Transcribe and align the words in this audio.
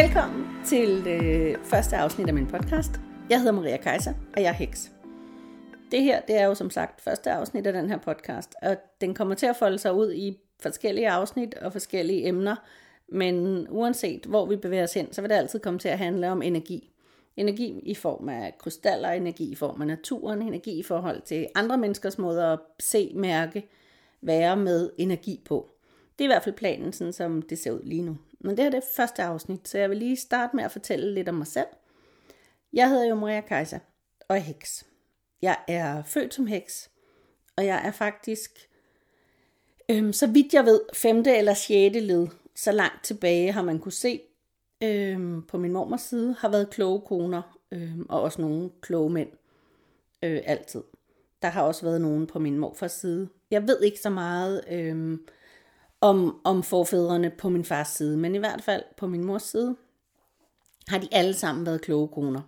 Velkommen 0.00 0.46
til 0.64 1.04
det 1.04 1.56
første 1.64 1.96
afsnit 1.96 2.28
af 2.28 2.34
min 2.34 2.46
podcast. 2.46 2.90
Jeg 3.30 3.38
hedder 3.38 3.52
Maria 3.52 3.76
Kaiser, 3.76 4.12
og 4.36 4.42
jeg 4.42 4.48
er 4.48 4.52
heks. 4.52 4.92
Det 5.90 6.02
her, 6.02 6.20
det 6.20 6.36
er 6.36 6.46
jo 6.46 6.54
som 6.54 6.70
sagt 6.70 7.00
første 7.00 7.30
afsnit 7.30 7.66
af 7.66 7.72
den 7.72 7.90
her 7.90 7.98
podcast, 7.98 8.54
og 8.62 8.76
den 9.00 9.14
kommer 9.14 9.34
til 9.34 9.46
at 9.46 9.56
folde 9.56 9.78
sig 9.78 9.94
ud 9.94 10.12
i 10.12 10.38
forskellige 10.60 11.10
afsnit 11.10 11.54
og 11.54 11.72
forskellige 11.72 12.28
emner, 12.28 12.56
men 13.08 13.66
uanset 13.70 14.26
hvor 14.26 14.46
vi 14.46 14.56
bevæger 14.56 14.82
os 14.82 14.94
hen, 14.94 15.12
så 15.12 15.20
vil 15.20 15.30
det 15.30 15.36
altid 15.36 15.60
komme 15.60 15.78
til 15.78 15.88
at 15.88 15.98
handle 15.98 16.30
om 16.30 16.42
energi. 16.42 16.90
Energi 17.36 17.80
i 17.82 17.94
form 17.94 18.28
af 18.28 18.54
krystaller, 18.58 19.10
energi 19.10 19.52
i 19.52 19.54
form 19.54 19.80
af 19.80 19.86
naturen, 19.86 20.42
energi 20.42 20.78
i 20.78 20.82
forhold 20.82 21.22
til 21.22 21.46
andre 21.54 21.78
menneskers 21.78 22.18
måder 22.18 22.52
at 22.52 22.58
se, 22.80 23.12
mærke, 23.14 23.68
være 24.22 24.56
med 24.56 24.90
energi 24.98 25.40
på. 25.44 25.70
Det 26.18 26.24
er 26.24 26.28
i 26.28 26.32
hvert 26.32 26.44
fald 26.44 26.54
planen, 26.54 26.92
sådan 26.92 27.12
som 27.12 27.42
det 27.42 27.58
ser 27.58 27.70
ud 27.70 27.82
lige 27.82 28.02
nu. 28.02 28.16
Men 28.44 28.56
det 28.56 28.58
her 28.58 28.66
er 28.66 28.80
det 28.80 28.84
første 28.96 29.22
afsnit, 29.22 29.68
så 29.68 29.78
jeg 29.78 29.90
vil 29.90 29.98
lige 29.98 30.16
starte 30.16 30.56
med 30.56 30.64
at 30.64 30.72
fortælle 30.72 31.14
lidt 31.14 31.28
om 31.28 31.34
mig 31.34 31.46
selv. 31.46 31.66
Jeg 32.72 32.88
hedder 32.88 33.04
jo 33.04 33.14
Maria 33.14 33.40
Kaiser 33.40 33.78
og 34.28 34.36
er 34.36 34.40
heks. 34.40 34.86
Jeg 35.42 35.58
er 35.68 36.02
født 36.02 36.34
som 36.34 36.46
heks, 36.46 36.90
og 37.56 37.66
jeg 37.66 37.86
er 37.86 37.90
faktisk, 37.90 38.68
øhm, 39.88 40.12
så 40.12 40.26
vidt 40.26 40.54
jeg 40.54 40.64
ved, 40.64 40.80
femte 40.94 41.36
eller 41.36 41.54
sjette 41.54 42.00
led. 42.00 42.26
Så 42.54 42.72
langt 42.72 43.04
tilbage 43.04 43.52
har 43.52 43.62
man 43.62 43.78
kunne 43.78 43.92
se 43.92 44.20
øhm, 44.82 45.42
på 45.42 45.58
min 45.58 45.72
mormors 45.72 46.02
side, 46.02 46.34
har 46.38 46.48
været 46.48 46.70
kloge 46.70 47.00
koner, 47.00 47.58
øhm, 47.72 48.06
og 48.08 48.22
også 48.22 48.40
nogle 48.40 48.70
kloge 48.80 49.10
mænd. 49.10 49.30
Øh, 50.22 50.42
altid. 50.44 50.82
Der 51.42 51.48
har 51.48 51.62
også 51.62 51.82
været 51.86 52.00
nogen 52.00 52.26
på 52.26 52.38
min 52.38 52.58
morfars 52.58 52.92
side. 52.92 53.28
Jeg 53.50 53.68
ved 53.68 53.82
ikke 53.82 54.00
så 54.00 54.10
meget 54.10 54.64
øhm, 54.70 55.26
om, 56.04 56.40
om 56.44 56.62
forfædrene 56.62 57.30
på 57.30 57.48
min 57.48 57.64
fars 57.64 57.88
side, 57.88 58.16
men 58.16 58.34
i 58.34 58.38
hvert 58.38 58.62
fald 58.62 58.82
på 58.96 59.06
min 59.06 59.24
mors 59.24 59.42
side 59.42 59.76
har 60.88 60.98
de 60.98 61.08
alle 61.12 61.34
sammen 61.34 61.66
været 61.66 61.80
kloge 61.80 62.08
koner. 62.08 62.40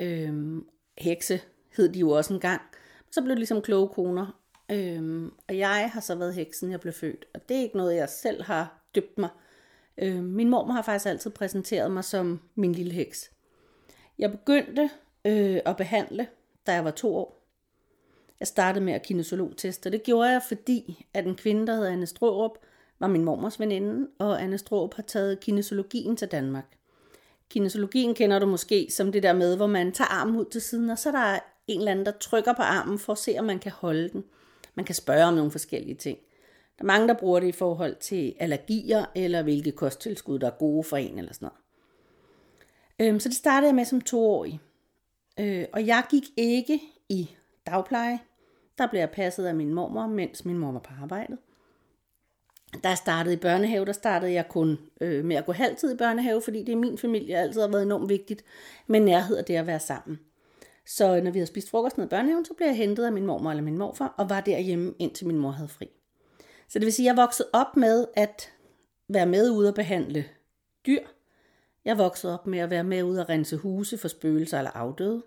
Øhm, 0.00 0.66
hekse 0.98 1.40
hed 1.76 1.88
de 1.88 1.98
jo 1.98 2.10
også 2.10 2.34
en 2.34 2.40
gang. 2.40 2.62
Så 3.10 3.22
blev 3.22 3.30
det 3.30 3.38
ligesom 3.38 3.62
kloge 3.62 3.88
koner. 3.88 4.40
Øhm, 4.70 5.32
og 5.48 5.58
jeg 5.58 5.90
har 5.92 6.00
så 6.00 6.14
været 6.14 6.34
heksen, 6.34 6.70
jeg 6.70 6.80
blev 6.80 6.92
født. 6.92 7.24
Og 7.34 7.48
det 7.48 7.56
er 7.56 7.60
ikke 7.60 7.76
noget, 7.76 7.96
jeg 7.96 8.08
selv 8.08 8.42
har 8.42 8.88
døbt 8.94 9.18
mig. 9.18 9.28
Øhm, 9.98 10.24
min 10.24 10.50
mor 10.50 10.72
har 10.72 10.82
faktisk 10.82 11.06
altid 11.06 11.30
præsenteret 11.30 11.90
mig 11.90 12.04
som 12.04 12.40
min 12.54 12.72
lille 12.72 12.92
heks. 12.92 13.30
Jeg 14.18 14.30
begyndte 14.30 14.90
øh, 15.24 15.60
at 15.66 15.76
behandle, 15.76 16.26
da 16.66 16.72
jeg 16.72 16.84
var 16.84 16.90
to 16.90 17.16
år. 17.16 17.37
Jeg 18.40 18.48
startede 18.48 18.84
med 18.84 18.92
at 18.92 19.02
kinesologteste, 19.02 19.86
og 19.88 19.92
det 19.92 20.02
gjorde 20.02 20.30
jeg, 20.30 20.42
fordi 20.48 21.06
at 21.14 21.26
en 21.26 21.34
kvinde, 21.34 21.66
der 21.66 21.74
hedder 21.74 21.90
Anne 21.90 22.06
Strårup, 22.06 22.58
var 22.98 23.06
min 23.06 23.24
mormors 23.24 23.60
veninde, 23.60 24.08
og 24.18 24.42
Anne 24.42 24.58
Strårup 24.58 24.94
har 24.94 25.02
taget 25.02 25.40
kinesologien 25.40 26.16
til 26.16 26.28
Danmark. 26.28 26.76
Kinesologien 27.50 28.14
kender 28.14 28.38
du 28.38 28.46
måske 28.46 28.86
som 28.90 29.12
det 29.12 29.22
der 29.22 29.32
med, 29.32 29.56
hvor 29.56 29.66
man 29.66 29.92
tager 29.92 30.08
armen 30.08 30.36
ud 30.36 30.44
til 30.44 30.60
siden, 30.60 30.90
og 30.90 30.98
så 30.98 31.08
er 31.08 31.12
der 31.12 31.38
en 31.66 31.78
eller 31.78 31.90
anden, 31.90 32.06
der 32.06 32.12
trykker 32.12 32.52
på 32.52 32.62
armen 32.62 32.98
for 32.98 33.12
at 33.12 33.18
se, 33.18 33.36
om 33.38 33.44
man 33.44 33.58
kan 33.58 33.72
holde 33.72 34.08
den. 34.08 34.24
Man 34.74 34.84
kan 34.84 34.94
spørge 34.94 35.24
om 35.24 35.34
nogle 35.34 35.50
forskellige 35.50 35.94
ting. 35.94 36.18
Der 36.78 36.84
er 36.84 36.86
mange, 36.86 37.08
der 37.08 37.14
bruger 37.14 37.40
det 37.40 37.46
i 37.48 37.52
forhold 37.52 37.96
til 37.96 38.34
allergier, 38.40 39.04
eller 39.14 39.42
hvilke 39.42 39.72
kosttilskud, 39.72 40.38
der 40.38 40.46
er 40.46 40.58
gode 40.58 40.84
for 40.84 40.96
en, 40.96 41.18
eller 41.18 41.32
sådan 41.32 41.48
noget. 42.98 43.10
Øhm, 43.12 43.20
så 43.20 43.28
det 43.28 43.36
startede 43.36 43.68
jeg 43.68 43.74
med 43.74 43.84
som 43.84 44.00
toårig. 44.00 44.60
Øh, 45.40 45.64
og 45.72 45.86
jeg 45.86 46.04
gik 46.10 46.24
ikke 46.36 46.80
i 47.08 47.30
dagpleje. 47.66 48.18
Der 48.78 48.86
blev 48.86 49.00
jeg 49.00 49.10
passet 49.10 49.46
af 49.46 49.54
min 49.54 49.74
mormor, 49.74 50.06
mens 50.06 50.44
min 50.44 50.58
mor 50.58 50.72
var 50.72 50.78
på 50.78 50.92
arbejdet. 51.02 51.38
Da 52.84 52.88
jeg 52.88 52.98
startede 52.98 53.34
i 53.34 53.38
børnehave, 53.38 53.84
der 53.84 53.92
startede 53.92 54.32
jeg 54.32 54.48
kun 54.48 54.78
øh, 55.00 55.24
med 55.24 55.36
at 55.36 55.46
gå 55.46 55.52
halvtid 55.52 55.94
i 55.94 55.96
børnehave, 55.96 56.42
fordi 56.42 56.58
det 56.58 56.68
i 56.68 56.74
min 56.74 56.98
familie 56.98 57.36
altid 57.36 57.60
har 57.60 57.68
været 57.68 57.82
enormt 57.82 58.08
vigtigt 58.08 58.44
med 58.86 59.00
nærhed 59.00 59.36
og 59.38 59.48
det 59.48 59.54
at 59.56 59.66
være 59.66 59.80
sammen. 59.80 60.20
Så 60.86 61.16
øh, 61.16 61.22
når 61.22 61.30
vi 61.30 61.38
havde 61.38 61.46
spist 61.46 61.70
frokost 61.70 61.98
ned 61.98 62.06
i 62.06 62.08
børnehaven, 62.08 62.44
så 62.44 62.54
blev 62.54 62.66
jeg 62.66 62.76
hentet 62.76 63.04
af 63.04 63.12
min 63.12 63.26
mormor 63.26 63.50
eller 63.50 63.62
min 63.62 63.78
morfar, 63.78 64.14
og 64.18 64.30
var 64.30 64.40
derhjemme, 64.40 64.94
indtil 64.98 65.26
min 65.26 65.38
mor 65.38 65.50
havde 65.50 65.68
fri. 65.68 65.90
Så 66.68 66.78
det 66.78 66.84
vil 66.84 66.92
sige, 66.92 67.10
at 67.10 67.16
jeg 67.16 67.22
voksede 67.22 67.48
op 67.52 67.76
med 67.76 68.06
at 68.16 68.52
være 69.08 69.26
med 69.26 69.50
ude 69.50 69.68
og 69.68 69.74
behandle 69.74 70.24
dyr. 70.86 71.00
Jeg 71.84 71.98
voksede 71.98 72.34
op 72.34 72.46
med 72.46 72.58
at 72.58 72.70
være 72.70 72.84
med 72.84 73.02
ude 73.02 73.20
og 73.20 73.28
rense 73.28 73.56
huse 73.56 73.98
for 73.98 74.08
spøgelser 74.08 74.58
eller 74.58 74.70
afdøde. 74.70 75.22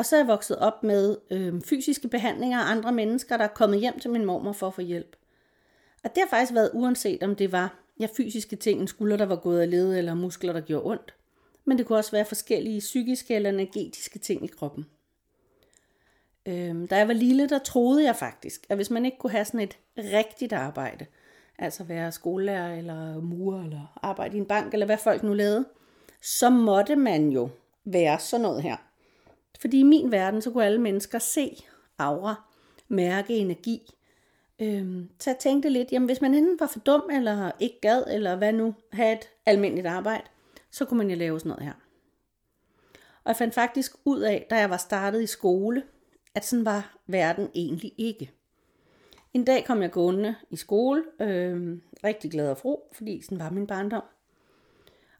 Og 0.00 0.06
så 0.06 0.16
er 0.16 0.20
jeg 0.20 0.28
vokset 0.28 0.58
op 0.58 0.82
med 0.82 1.16
øh, 1.30 1.60
fysiske 1.60 2.08
behandlinger 2.08 2.58
af 2.58 2.70
andre 2.70 2.92
mennesker, 2.92 3.36
der 3.36 3.44
er 3.44 3.48
kommet 3.48 3.80
hjem 3.80 3.98
til 3.98 4.10
min 4.10 4.24
mormor 4.24 4.52
for 4.52 4.66
at 4.66 4.74
få 4.74 4.80
hjælp. 4.80 5.16
Og 6.04 6.10
det 6.14 6.22
har 6.22 6.28
faktisk 6.30 6.54
været 6.54 6.70
uanset 6.74 7.22
om 7.22 7.36
det 7.36 7.52
var 7.52 7.78
ja, 8.00 8.08
fysiske 8.16 8.56
ting, 8.56 8.80
en 8.80 8.86
skulder, 8.86 9.16
der 9.16 9.26
var 9.26 9.36
gået 9.36 9.60
af 9.60 9.70
led, 9.70 9.98
eller 9.98 10.14
muskler, 10.14 10.52
der 10.52 10.60
gjorde 10.60 10.86
ondt. 10.86 11.14
Men 11.64 11.78
det 11.78 11.86
kunne 11.86 11.98
også 11.98 12.10
være 12.10 12.24
forskellige 12.24 12.80
psykiske 12.80 13.34
eller 13.34 13.50
energetiske 13.50 14.18
ting 14.18 14.44
i 14.44 14.46
kroppen. 14.46 14.86
Øhm, 16.46 16.88
da 16.88 16.96
jeg 16.96 17.08
var 17.08 17.14
lille, 17.14 17.48
der 17.48 17.58
troede 17.58 18.04
jeg 18.04 18.16
faktisk, 18.16 18.66
at 18.68 18.76
hvis 18.76 18.90
man 18.90 19.04
ikke 19.04 19.18
kunne 19.18 19.32
have 19.32 19.44
sådan 19.44 19.60
et 19.60 19.78
rigtigt 19.98 20.52
arbejde, 20.52 21.06
altså 21.58 21.84
være 21.84 22.12
skolelærer 22.12 22.74
eller 22.74 23.20
murer 23.20 23.64
eller 23.64 23.98
arbejde 24.02 24.36
i 24.36 24.40
en 24.40 24.46
bank, 24.46 24.72
eller 24.72 24.86
hvad 24.86 24.98
folk 24.98 25.22
nu 25.22 25.34
lavede, 25.34 25.64
så 26.22 26.50
måtte 26.50 26.96
man 26.96 27.30
jo 27.30 27.50
være 27.84 28.18
sådan 28.18 28.42
noget 28.42 28.62
her. 28.62 28.89
Fordi 29.60 29.80
i 29.80 29.82
min 29.82 30.12
verden, 30.12 30.42
så 30.42 30.50
kunne 30.50 30.64
alle 30.64 30.80
mennesker 30.80 31.18
se 31.18 31.56
aura, 31.98 32.34
mærke 32.88 33.36
energi. 33.36 33.94
Øhm, 34.58 35.08
så 35.18 35.30
jeg 35.30 35.38
tænkte 35.38 35.68
lidt, 35.68 35.92
jamen 35.92 36.06
hvis 36.06 36.20
man 36.20 36.34
enten 36.34 36.60
var 36.60 36.66
for 36.66 36.80
dum, 36.80 37.10
eller 37.12 37.50
ikke 37.60 37.80
gad, 37.80 38.04
eller 38.08 38.36
hvad 38.36 38.52
nu, 38.52 38.74
have 38.92 39.12
et 39.12 39.28
almindeligt 39.46 39.86
arbejde, 39.86 40.24
så 40.70 40.84
kunne 40.84 40.98
man 40.98 41.10
jo 41.10 41.16
lave 41.16 41.40
sådan 41.40 41.50
noget 41.50 41.64
her. 41.64 41.72
Og 43.24 43.28
jeg 43.28 43.36
fandt 43.36 43.54
faktisk 43.54 43.92
ud 44.04 44.20
af, 44.20 44.46
da 44.50 44.56
jeg 44.56 44.70
var 44.70 44.76
startet 44.76 45.22
i 45.22 45.26
skole, 45.26 45.82
at 46.34 46.44
sådan 46.44 46.64
var 46.64 46.96
verden 47.06 47.48
egentlig 47.54 47.92
ikke. 47.98 48.30
En 49.34 49.44
dag 49.44 49.64
kom 49.64 49.82
jeg 49.82 49.90
gående 49.90 50.34
i 50.50 50.56
skole, 50.56 51.04
øh, 51.20 51.78
rigtig 52.04 52.30
glad 52.30 52.50
og 52.50 52.58
fro, 52.58 52.88
fordi 52.92 53.22
sådan 53.22 53.38
var 53.38 53.50
min 53.50 53.66
barndom. 53.66 54.02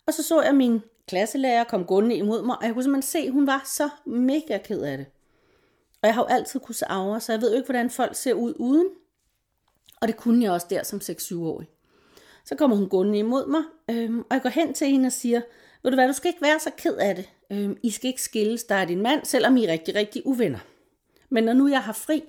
Og 0.07 0.15
så 0.15 0.23
så 0.23 0.43
jeg 0.43 0.55
min 0.55 0.81
klasselærer 1.11 1.65
kom 1.65 1.85
gående 1.85 2.17
imod 2.17 2.43
mig, 2.43 2.57
og 2.59 2.65
jeg 2.65 2.73
kunne 2.73 2.83
simpelthen 2.83 3.11
se, 3.11 3.19
at 3.19 3.33
hun 3.33 3.47
var 3.47 3.63
så 3.67 3.89
mega 4.07 4.59
ked 4.59 4.83
af 4.83 4.99
det. 4.99 5.07
Og 6.03 6.07
jeg 6.07 6.15
har 6.15 6.23
jo 6.23 6.27
altid 6.27 6.61
kunnet 6.61 6.77
se 6.77 6.85
så 7.21 7.33
jeg 7.33 7.41
ved 7.41 7.51
jo 7.51 7.57
ikke, 7.57 7.67
hvordan 7.67 7.91
folk 7.91 8.17
ser 8.17 8.35
ud 8.35 8.55
uden. 8.57 8.87
Og 10.01 10.09
det 10.09 10.17
kunne 10.17 10.45
jeg 10.45 10.53
også 10.53 10.67
der 10.71 10.83
som 10.83 10.99
6-7-årig. 11.03 11.69
Så 12.45 12.55
kommer 12.55 12.77
hun 12.77 12.89
gående 12.89 13.19
imod 13.19 13.47
mig, 13.47 13.63
øhm, 13.91 14.19
og 14.19 14.27
jeg 14.31 14.43
går 14.43 14.51
hen 14.51 14.75
til 14.75 14.87
hende 14.87 15.07
og 15.07 15.13
siger, 15.13 15.41
ved 15.83 15.91
du 15.91 15.95
hvad, 15.95 16.09
du 16.09 16.13
skal 16.13 16.29
ikke 16.29 16.43
være 16.43 16.59
så 16.59 16.71
ked 16.77 16.95
af 16.95 17.17
det. 17.17 17.29
Øhm, 17.53 17.77
I 17.83 17.91
skal 17.91 18.09
ikke 18.09 18.23
skilles, 18.23 18.65
der 18.65 18.75
er 18.75 18.85
din 18.85 19.03
mand, 19.03 19.25
selvom 19.25 19.57
I 19.57 19.65
er 19.65 19.73
rigtig, 19.73 19.95
rigtig 19.95 20.27
uvenner. 20.27 20.59
Men 21.31 21.45
når 21.45 21.53
nu 21.53 21.69
jeg 21.69 21.83
har 21.83 21.93
fri, 21.93 22.23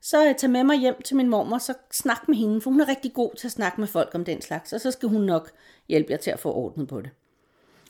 så 0.00 0.28
øh, 0.28 0.34
tag 0.34 0.50
med 0.50 0.64
mig 0.64 0.78
hjem 0.78 1.02
til 1.02 1.16
min 1.16 1.28
mormor, 1.28 1.58
så 1.58 1.74
snak 1.90 2.28
med 2.28 2.36
hende, 2.36 2.60
for 2.60 2.70
hun 2.70 2.80
er 2.80 2.88
rigtig 2.88 3.12
god 3.12 3.34
til 3.36 3.48
at 3.48 3.52
snakke 3.52 3.80
med 3.80 3.88
folk 3.88 4.14
om 4.14 4.24
den 4.24 4.40
slags, 4.40 4.72
og 4.72 4.80
så 4.80 4.90
skal 4.90 5.08
hun 5.08 5.20
nok 5.20 5.50
hjælpe 5.88 6.12
jer 6.12 6.18
til 6.18 6.30
at 6.30 6.40
få 6.40 6.52
ordnet 6.52 6.88
på 6.88 7.00
det. 7.00 7.10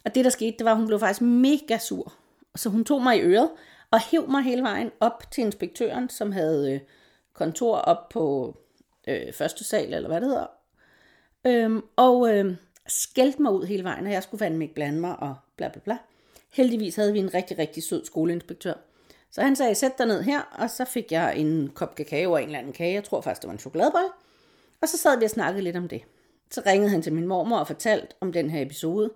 Og 0.05 0.15
det, 0.15 0.25
der 0.25 0.31
skete, 0.31 0.57
det 0.59 0.65
var, 0.65 0.71
at 0.71 0.77
hun 0.77 0.87
blev 0.87 0.99
faktisk 0.99 1.21
mega 1.21 1.79
sur. 1.79 2.13
Så 2.57 2.69
hun 2.69 2.85
tog 2.85 3.03
mig 3.03 3.19
i 3.19 3.21
øret 3.21 3.51
og 3.91 4.01
hæv 4.01 4.29
mig 4.29 4.43
hele 4.43 4.63
vejen 4.63 4.91
op 5.01 5.31
til 5.31 5.45
inspektøren, 5.45 6.09
som 6.09 6.33
havde 6.33 6.73
øh, 6.75 6.81
kontor 7.33 7.77
op 7.77 8.09
på 8.09 8.57
øh, 9.09 9.33
første 9.33 9.65
sal, 9.65 9.95
eller 9.95 10.09
hvad 10.09 10.21
det 10.21 10.29
hedder. 10.29 10.47
Øhm, 11.47 11.83
og 11.97 12.37
øh, 12.37 12.57
skældte 12.87 13.43
mig 13.43 13.53
ud 13.53 13.65
hele 13.65 13.85
vejen, 13.85 14.07
og 14.07 14.13
jeg 14.13 14.23
skulle 14.23 14.39
fandme 14.39 14.65
ikke 14.65 14.75
blande 14.75 15.01
mig, 15.01 15.17
og 15.17 15.35
bla 15.57 15.69
bla 15.69 15.81
bla. 15.85 15.99
Heldigvis 16.53 16.97
havde 16.97 17.13
vi 17.13 17.19
en 17.19 17.35
rigtig, 17.35 17.59
rigtig 17.59 17.83
sød 17.83 18.05
skoleinspektør. 18.05 18.75
Så 19.31 19.43
han 19.43 19.57
sagde, 19.57 19.75
sæt 19.75 19.99
dig 19.99 20.07
ned 20.07 20.23
her, 20.23 20.41
og 20.41 20.71
så 20.71 20.85
fik 20.85 21.13
jeg 21.13 21.37
en 21.37 21.71
kop 21.75 21.95
kakao 21.95 22.33
og 22.33 22.43
en 22.43 22.49
eller 22.49 22.59
anden 22.59 22.73
kage. 22.73 22.95
Jeg 22.95 23.05
tror 23.05 23.21
faktisk, 23.21 23.43
det 23.43 23.49
var 23.49 23.53
en 23.53 23.59
chokoladebolle. 23.59 24.09
Og 24.83 24.89
så 24.89 24.99
sad 24.99 25.19
vi 25.19 25.25
og 25.25 25.31
snakkede 25.31 25.65
lidt 25.65 25.77
om 25.77 25.89
det. 25.89 26.03
Så 26.51 26.63
ringede 26.67 26.91
han 26.91 27.03
til 27.03 27.13
min 27.13 27.27
mormor 27.27 27.59
og 27.59 27.67
fortalte 27.67 28.15
om 28.21 28.33
den 28.33 28.51
her 28.51 28.63
episode. 28.63 29.11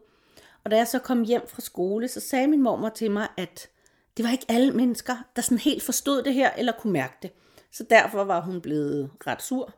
Og 0.64 0.70
da 0.70 0.76
jeg 0.76 0.88
så 0.88 0.98
kom 0.98 1.24
hjem 1.24 1.48
fra 1.48 1.60
skole, 1.60 2.08
så 2.08 2.20
sagde 2.20 2.46
min 2.46 2.62
mormor 2.62 2.88
til 2.88 3.10
mig, 3.10 3.28
at 3.36 3.68
det 4.16 4.24
var 4.24 4.32
ikke 4.32 4.46
alle 4.48 4.72
mennesker, 4.72 5.16
der 5.36 5.42
sådan 5.42 5.58
helt 5.58 5.82
forstod 5.82 6.22
det 6.22 6.34
her, 6.34 6.50
eller 6.50 6.72
kunne 6.72 6.92
mærke 6.92 7.14
det. 7.22 7.30
Så 7.72 7.84
derfor 7.90 8.24
var 8.24 8.40
hun 8.40 8.60
blevet 8.60 9.10
ret 9.26 9.42
sur. 9.42 9.74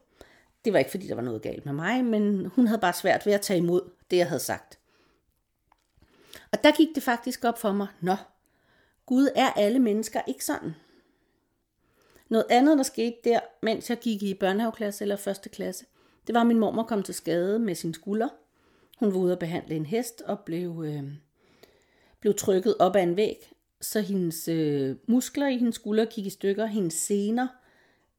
Det 0.64 0.72
var 0.72 0.78
ikke, 0.78 0.90
fordi 0.90 1.06
der 1.06 1.14
var 1.14 1.22
noget 1.22 1.42
galt 1.42 1.66
med 1.66 1.72
mig, 1.72 2.04
men 2.04 2.46
hun 2.46 2.66
havde 2.66 2.80
bare 2.80 2.92
svært 2.92 3.26
ved 3.26 3.32
at 3.32 3.40
tage 3.40 3.58
imod 3.58 3.90
det, 4.10 4.16
jeg 4.16 4.28
havde 4.28 4.40
sagt. 4.40 4.78
Og 6.52 6.64
der 6.64 6.70
gik 6.70 6.88
det 6.94 7.02
faktisk 7.02 7.44
op 7.44 7.58
for 7.58 7.72
mig, 7.72 7.86
nå, 8.00 8.16
Gud 9.06 9.28
er 9.36 9.50
alle 9.52 9.78
mennesker 9.78 10.20
ikke 10.26 10.44
sådan. 10.44 10.74
Noget 12.28 12.46
andet, 12.50 12.78
der 12.78 12.84
skete 12.84 13.16
der, 13.24 13.40
mens 13.62 13.90
jeg 13.90 13.98
gik 13.98 14.22
i 14.22 14.34
børnehaveklasse 14.34 15.04
eller 15.04 15.16
første 15.16 15.48
klasse, 15.48 15.84
det 16.26 16.34
var, 16.34 16.40
at 16.40 16.46
min 16.46 16.58
mormor 16.58 16.82
kom 16.82 17.02
til 17.02 17.14
skade 17.14 17.58
med 17.58 17.74
sin 17.74 17.94
skulder. 17.94 18.28
Hun 19.00 19.14
var 19.14 19.18
ude 19.18 19.32
at 19.32 19.38
behandle 19.38 19.74
en 19.74 19.86
hest 19.86 20.22
og 20.22 20.40
blev, 20.40 20.84
øh, 20.86 21.04
blev 22.20 22.34
trykket 22.34 22.74
op 22.78 22.96
ad 22.96 23.02
en 23.02 23.16
væg, 23.16 23.52
så 23.80 24.00
hendes 24.00 24.48
øh, 24.48 24.96
muskler 25.06 25.48
i 25.48 25.58
hendes 25.58 25.74
skulder 25.74 26.04
gik 26.04 26.26
i 26.26 26.30
stykker, 26.30 26.66
hendes 26.66 26.94
sener 26.94 27.48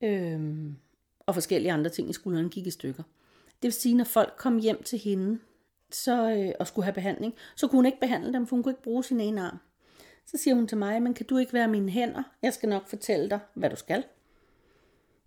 øh, 0.04 0.72
og 1.20 1.34
forskellige 1.34 1.72
andre 1.72 1.90
ting 1.90 2.10
i 2.10 2.14
skulderen 2.14 2.50
gik 2.50 2.68
i 2.68 2.72
stykker. 2.72 3.04
Det 3.46 3.64
vil 3.68 3.74
sige, 3.74 3.96
når 3.96 4.04
folk 4.04 4.34
kom 4.38 4.58
hjem 4.58 4.84
til 4.84 5.00
hende, 5.00 5.40
så, 5.92 6.32
øh, 6.32 6.52
og 6.60 6.68
skulle 6.68 6.86
have 6.86 6.94
behandling, 6.94 7.34
så 7.56 7.68
kunne 7.68 7.78
hun 7.78 7.86
ikke 7.86 8.00
behandle 8.00 8.34
dem, 8.34 8.48
for 8.48 8.56
hun 8.56 8.64
kunne 8.64 8.72
ikke 8.72 8.84
bruge 8.84 9.04
sin 9.04 9.20
ene 9.20 9.42
arm. 9.42 9.58
Så 10.26 10.38
siger 10.38 10.56
hun 10.56 10.68
til 10.68 10.78
mig, 10.78 11.02
men 11.02 11.14
kan 11.14 11.26
du 11.26 11.38
ikke 11.38 11.54
være 11.54 11.68
mine 11.68 11.92
hænder? 11.92 12.24
Jeg 12.42 12.54
skal 12.54 12.70
nok 12.70 12.88
fortælle 12.88 13.30
dig, 13.30 13.40
hvad 13.54 13.70
du 13.70 13.76
skal. 13.76 14.04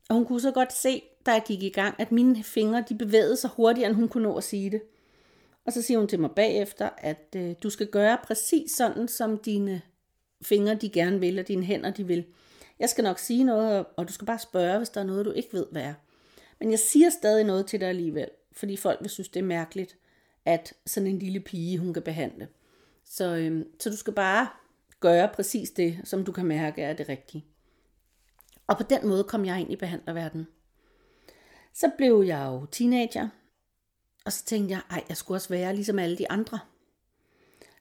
Og 0.08 0.16
hun 0.16 0.24
kunne 0.24 0.40
så 0.40 0.50
godt 0.50 0.72
se, 0.72 1.02
da 1.26 1.32
jeg 1.32 1.42
gik 1.46 1.62
i 1.62 1.68
gang, 1.68 1.94
at 1.98 2.12
mine 2.12 2.44
fingre 2.44 2.84
de 2.88 2.94
bevægede 2.94 3.36
sig 3.36 3.50
hurtigere, 3.50 3.88
end 3.88 3.96
hun 3.96 4.08
kunne 4.08 4.22
nå 4.22 4.36
at 4.36 4.44
sige 4.44 4.70
det. 4.70 4.82
Og 5.66 5.72
så 5.72 5.82
siger 5.82 5.98
hun 5.98 6.08
til 6.08 6.20
mig 6.20 6.30
bagefter, 6.30 6.88
at 6.98 7.36
øh, 7.36 7.54
du 7.62 7.70
skal 7.70 7.86
gøre 7.86 8.18
præcis 8.24 8.72
sådan, 8.72 9.08
som 9.08 9.38
dine 9.38 9.82
fingre 10.42 10.74
de 10.74 10.88
gerne 10.88 11.20
vil, 11.20 11.38
og 11.38 11.48
dine 11.48 11.64
hænder 11.64 11.90
de 11.90 12.06
vil. 12.06 12.24
Jeg 12.78 12.88
skal 12.88 13.04
nok 13.04 13.18
sige 13.18 13.44
noget, 13.44 13.86
og 13.96 14.08
du 14.08 14.12
skal 14.12 14.26
bare 14.26 14.38
spørge, 14.38 14.78
hvis 14.78 14.88
der 14.88 15.00
er 15.00 15.04
noget, 15.04 15.26
du 15.26 15.30
ikke 15.30 15.52
ved, 15.52 15.66
hvad 15.72 15.82
er. 15.82 15.94
Men 16.60 16.70
jeg 16.70 16.78
siger 16.78 17.10
stadig 17.10 17.44
noget 17.44 17.66
til 17.66 17.80
dig 17.80 17.88
alligevel, 17.88 18.28
fordi 18.52 18.76
folk 18.76 18.98
vil 19.00 19.10
synes, 19.10 19.28
det 19.28 19.40
er 19.40 19.44
mærkeligt, 19.44 19.96
at 20.44 20.74
sådan 20.86 21.06
en 21.06 21.18
lille 21.18 21.40
pige, 21.40 21.78
hun 21.78 21.94
kan 21.94 22.02
behandle. 22.02 22.48
Så, 23.04 23.36
øhm, 23.36 23.66
så 23.80 23.90
du 23.90 23.96
skal 23.96 24.12
bare 24.12 24.48
gøre 25.00 25.28
præcis 25.34 25.70
det, 25.70 26.00
som 26.04 26.24
du 26.24 26.32
kan 26.32 26.46
mærke 26.46 26.82
er 26.82 26.92
det 26.92 27.08
rigtige. 27.08 27.44
Og 28.66 28.76
på 28.76 28.82
den 28.82 29.08
måde 29.08 29.24
kom 29.24 29.44
jeg 29.44 29.60
ind 29.60 29.72
i 29.72 29.76
behandlerverdenen. 29.76 30.46
Så 31.74 31.90
blev 31.96 32.24
jeg 32.26 32.46
jo 32.46 32.66
teenager, 32.72 33.28
og 34.24 34.32
så 34.32 34.44
tænkte 34.44 34.72
jeg, 34.72 34.82
ej, 34.90 35.04
jeg 35.08 35.16
skulle 35.16 35.36
også 35.36 35.48
være 35.48 35.74
ligesom 35.74 35.98
alle 35.98 36.18
de 36.18 36.30
andre. 36.30 36.58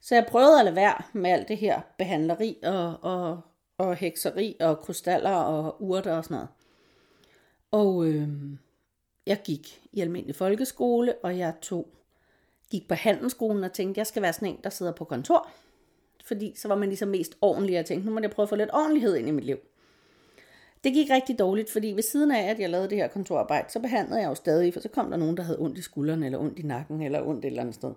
Så 0.02 0.16
jeg 0.16 0.26
prøvede 0.26 0.60
at 0.60 0.66
lade 0.66 0.76
være 0.76 1.02
med 1.14 1.32
alt 1.32 1.48
det 1.48 1.58
her 1.58 1.82
behandleri 1.98 2.58
og, 2.64 2.98
og, 3.02 3.42
og 3.78 3.96
hekseri 3.96 4.56
og 4.60 4.80
krystaller 4.80 5.36
og 5.36 5.84
urter 5.84 6.14
og 6.14 6.24
sådan 6.24 6.36
noget. 6.36 6.50
Og 7.72 8.06
øh, 8.06 8.30
jeg 9.26 9.42
gik 9.44 9.82
i 9.92 10.02
almindelig 10.02 10.36
folkeskole, 10.36 11.16
og 11.24 11.38
jeg 11.38 11.54
tog 11.62 11.88
gik 12.72 12.88
på 12.88 12.96
handelsskolen 12.96 13.64
og 13.64 13.74
tænkte, 13.74 14.00
jeg 14.00 14.08
skal 14.08 14.22
være 14.22 14.34
sådan 14.34 14.48
en, 14.48 14.60
der 14.64 14.70
sidder 14.70 14.92
på 14.92 15.06
kontor. 15.06 15.50
Fordi 16.26 16.54
så 16.56 16.68
var 16.68 16.76
man 16.76 16.90
ligesom 16.90 17.10
mest 17.10 17.38
ordentlig, 17.42 17.74
og 17.74 17.78
jeg 17.78 17.86
tænkte, 17.86 18.08
nu 18.08 18.14
må 18.14 18.20
jeg 18.20 18.32
prøve 18.32 18.44
at 18.44 18.50
få 18.50 18.56
lidt 18.56 18.70
ordentlighed 18.74 19.16
ind 19.16 19.28
i 19.28 19.32
mit 19.32 19.46
liv. 19.46 19.58
Det 20.84 20.94
gik 20.94 21.10
rigtig 21.10 21.40
dårligt, 21.40 21.70
fordi 21.70 21.88
ved 21.88 22.04
siden 22.04 22.32
af, 22.32 22.50
at 22.50 22.60
jeg 22.60 22.70
lavede 22.70 22.90
det 22.90 22.98
her 22.98 23.08
kontorarbejde, 23.08 23.72
så 23.72 23.80
behandlede 23.80 24.22
jeg 24.22 24.28
jo 24.28 24.36
stadig, 24.36 24.74
for 24.74 24.80
så 24.80 24.90
kom 24.90 25.10
der 25.10 25.18
nogen, 25.18 25.38
der 25.38 25.44
havde 25.44 25.60
ondt 25.60 25.78
i 25.78 25.82
skulderen, 25.82 26.24
eller 26.24 26.40
ondt 26.40 26.60
i 26.60 26.62
nakken, 26.62 27.02
eller 27.02 27.28
ondt 27.28 27.46
et 27.46 27.50
eller 27.50 27.62
andet 27.62 27.76
sted. 27.76 27.94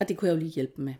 Og 0.00 0.08
det 0.08 0.16
kunne 0.16 0.28
jeg 0.28 0.34
jo 0.34 0.38
lige 0.38 0.50
hjælpe 0.50 0.80
med. 0.82 0.94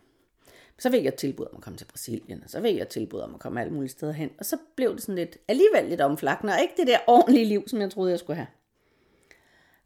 Så 0.78 0.90
fik 0.90 1.04
jeg 1.04 1.14
tilbud 1.14 1.46
om 1.46 1.56
at 1.56 1.62
komme 1.62 1.76
til 1.76 1.84
Brasilien, 1.84 2.42
og 2.44 2.50
så 2.50 2.62
fik 2.62 2.76
jeg 2.76 2.88
tilbud 2.88 3.20
om 3.20 3.34
at 3.34 3.40
komme 3.40 3.60
alle 3.60 3.72
mulige 3.72 3.90
steder 3.90 4.12
hen. 4.12 4.30
Og 4.38 4.44
så 4.44 4.56
blev 4.76 4.92
det 4.92 5.02
sådan 5.02 5.14
lidt, 5.14 5.38
alligevel 5.48 5.84
lidt 5.84 6.00
omflakkende, 6.00 6.52
og 6.52 6.60
ikke 6.62 6.74
det 6.76 6.86
der 6.86 6.98
ordentlige 7.06 7.44
liv, 7.44 7.68
som 7.68 7.80
jeg 7.80 7.90
troede, 7.90 8.10
jeg 8.10 8.18
skulle 8.18 8.36
have. 8.36 8.46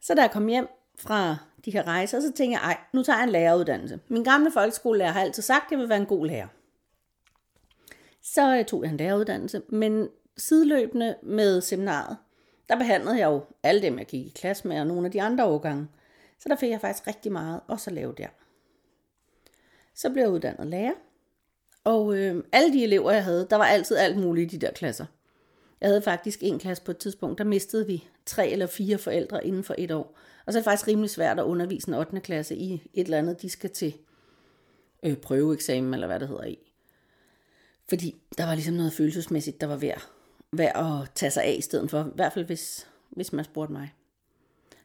Så 0.01 0.15
da 0.15 0.21
jeg 0.21 0.31
kom 0.31 0.47
hjem 0.47 0.69
fra 0.99 1.37
de 1.65 1.71
her 1.71 1.87
rejser, 1.87 2.21
så 2.21 2.33
tænkte 2.33 2.61
jeg, 2.61 2.67
ej, 2.71 2.79
nu 2.93 3.03
tager 3.03 3.19
jeg 3.19 3.25
en 3.25 3.31
læreruddannelse. 3.31 4.01
Min 4.09 4.25
gamle 4.25 4.51
folkeskolelærer 4.51 5.11
har 5.11 5.21
altid 5.21 5.43
sagt, 5.43 5.65
at 5.65 5.71
jeg 5.71 5.79
vil 5.79 5.89
være 5.89 6.01
en 6.01 6.07
god 6.07 6.27
lærer. 6.27 6.47
Så 8.23 8.59
øh, 8.59 8.65
tog 8.65 8.83
jeg 8.83 8.91
en 8.91 8.97
læreruddannelse, 8.97 9.63
men 9.69 10.09
sideløbende 10.37 11.17
med 11.23 11.61
seminaret, 11.61 12.17
der 12.69 12.77
behandlede 12.77 13.19
jeg 13.19 13.27
jo 13.27 13.45
alle 13.63 13.83
dem, 13.83 13.99
jeg 13.99 14.07
gik 14.07 14.27
i 14.27 14.33
klasse 14.35 14.69
med, 14.69 14.81
og 14.81 14.87
nogle 14.87 15.07
af 15.07 15.13
de 15.13 15.23
andre 15.23 15.45
årgange. 15.45 15.89
Så 16.39 16.49
der 16.49 16.57
fik 16.57 16.71
jeg 16.71 16.81
faktisk 16.81 17.07
rigtig 17.07 17.33
meget 17.33 17.61
også 17.67 17.91
at 17.91 17.95
lave 17.95 18.15
der. 18.19 18.29
Så 19.95 20.11
blev 20.11 20.23
jeg 20.23 20.31
uddannet 20.31 20.67
lærer, 20.67 20.95
og 21.85 22.17
øh, 22.17 22.45
alle 22.53 22.73
de 22.73 22.85
elever, 22.85 23.11
jeg 23.11 23.25
havde, 23.25 23.47
der 23.51 23.57
var 23.57 23.65
altid 23.65 23.97
alt 23.97 24.19
muligt 24.19 24.53
i 24.53 24.57
de 24.57 24.67
der 24.67 24.73
klasser. 24.73 25.07
Jeg 25.81 25.89
havde 25.89 26.03
faktisk 26.03 26.39
en 26.43 26.59
klasse 26.59 26.85
på 26.85 26.91
et 26.91 26.99
tidspunkt, 26.99 27.39
der 27.39 27.45
mistede 27.45 27.87
vi 27.87 28.09
tre 28.27 28.49
eller 28.49 28.67
fire 28.67 28.99
forældre 28.99 29.47
inden 29.47 29.65
for 29.65 29.75
et 29.79 29.91
år. 29.91 30.19
Og 30.47 30.53
så 30.53 30.59
er 30.59 30.61
det 30.61 30.65
faktisk 30.65 30.89
rimelig 30.89 31.11
svært 31.11 31.39
at 31.39 31.45
undervise 31.45 31.89
en 31.89 31.95
8. 31.95 32.21
klasse 32.21 32.57
i 32.57 32.91
et 32.95 33.05
eller 33.05 33.19
andet, 33.19 33.43
de 33.43 33.51
skal 33.51 33.71
til 33.71 33.95
øh, 35.03 35.17
prøveeksamen, 35.17 35.95
eller 35.95 36.07
hvad 36.07 36.21
det 36.21 36.29
hedder 36.29 36.45
i. 36.45 36.59
Fordi 37.89 38.23
der 38.39 38.47
var 38.47 38.55
ligesom 38.55 38.75
noget 38.75 38.93
følelsesmæssigt, 38.93 39.61
der 39.61 39.67
var 39.67 39.77
værd, 39.77 40.11
værd 40.53 41.03
at 41.03 41.11
tage 41.15 41.31
sig 41.31 41.45
af 41.45 41.55
i 41.59 41.61
stedet 41.61 41.91
for. 41.91 42.01
I 42.01 42.15
hvert 42.15 42.33
fald 42.33 42.45
hvis, 42.45 42.89
hvis 43.11 43.33
man 43.33 43.45
spurgte 43.45 43.73
mig. 43.73 43.95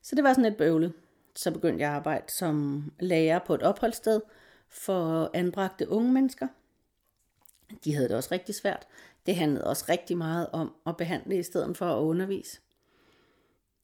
Så 0.01 0.15
det 0.15 0.23
var 0.23 0.33
sådan 0.33 0.43
lidt 0.43 0.57
bøvlet. 0.57 0.93
Så 1.35 1.51
begyndte 1.51 1.81
jeg 1.81 1.89
at 1.89 1.95
arbejde 1.95 2.31
som 2.31 2.83
lærer 2.99 3.39
på 3.39 3.53
et 3.53 3.63
opholdssted 3.63 4.21
for 4.69 5.31
anbragte 5.33 5.89
unge 5.89 6.11
mennesker. 6.11 6.47
De 7.83 7.95
havde 7.95 8.07
det 8.07 8.17
også 8.17 8.29
rigtig 8.31 8.55
svært. 8.55 8.87
Det 9.25 9.35
handlede 9.35 9.63
også 9.63 9.85
rigtig 9.89 10.17
meget 10.17 10.47
om 10.51 10.75
at 10.87 10.97
behandle 10.97 11.39
i 11.39 11.43
stedet 11.43 11.77
for 11.77 11.85
at 11.85 12.01
undervise. 12.01 12.59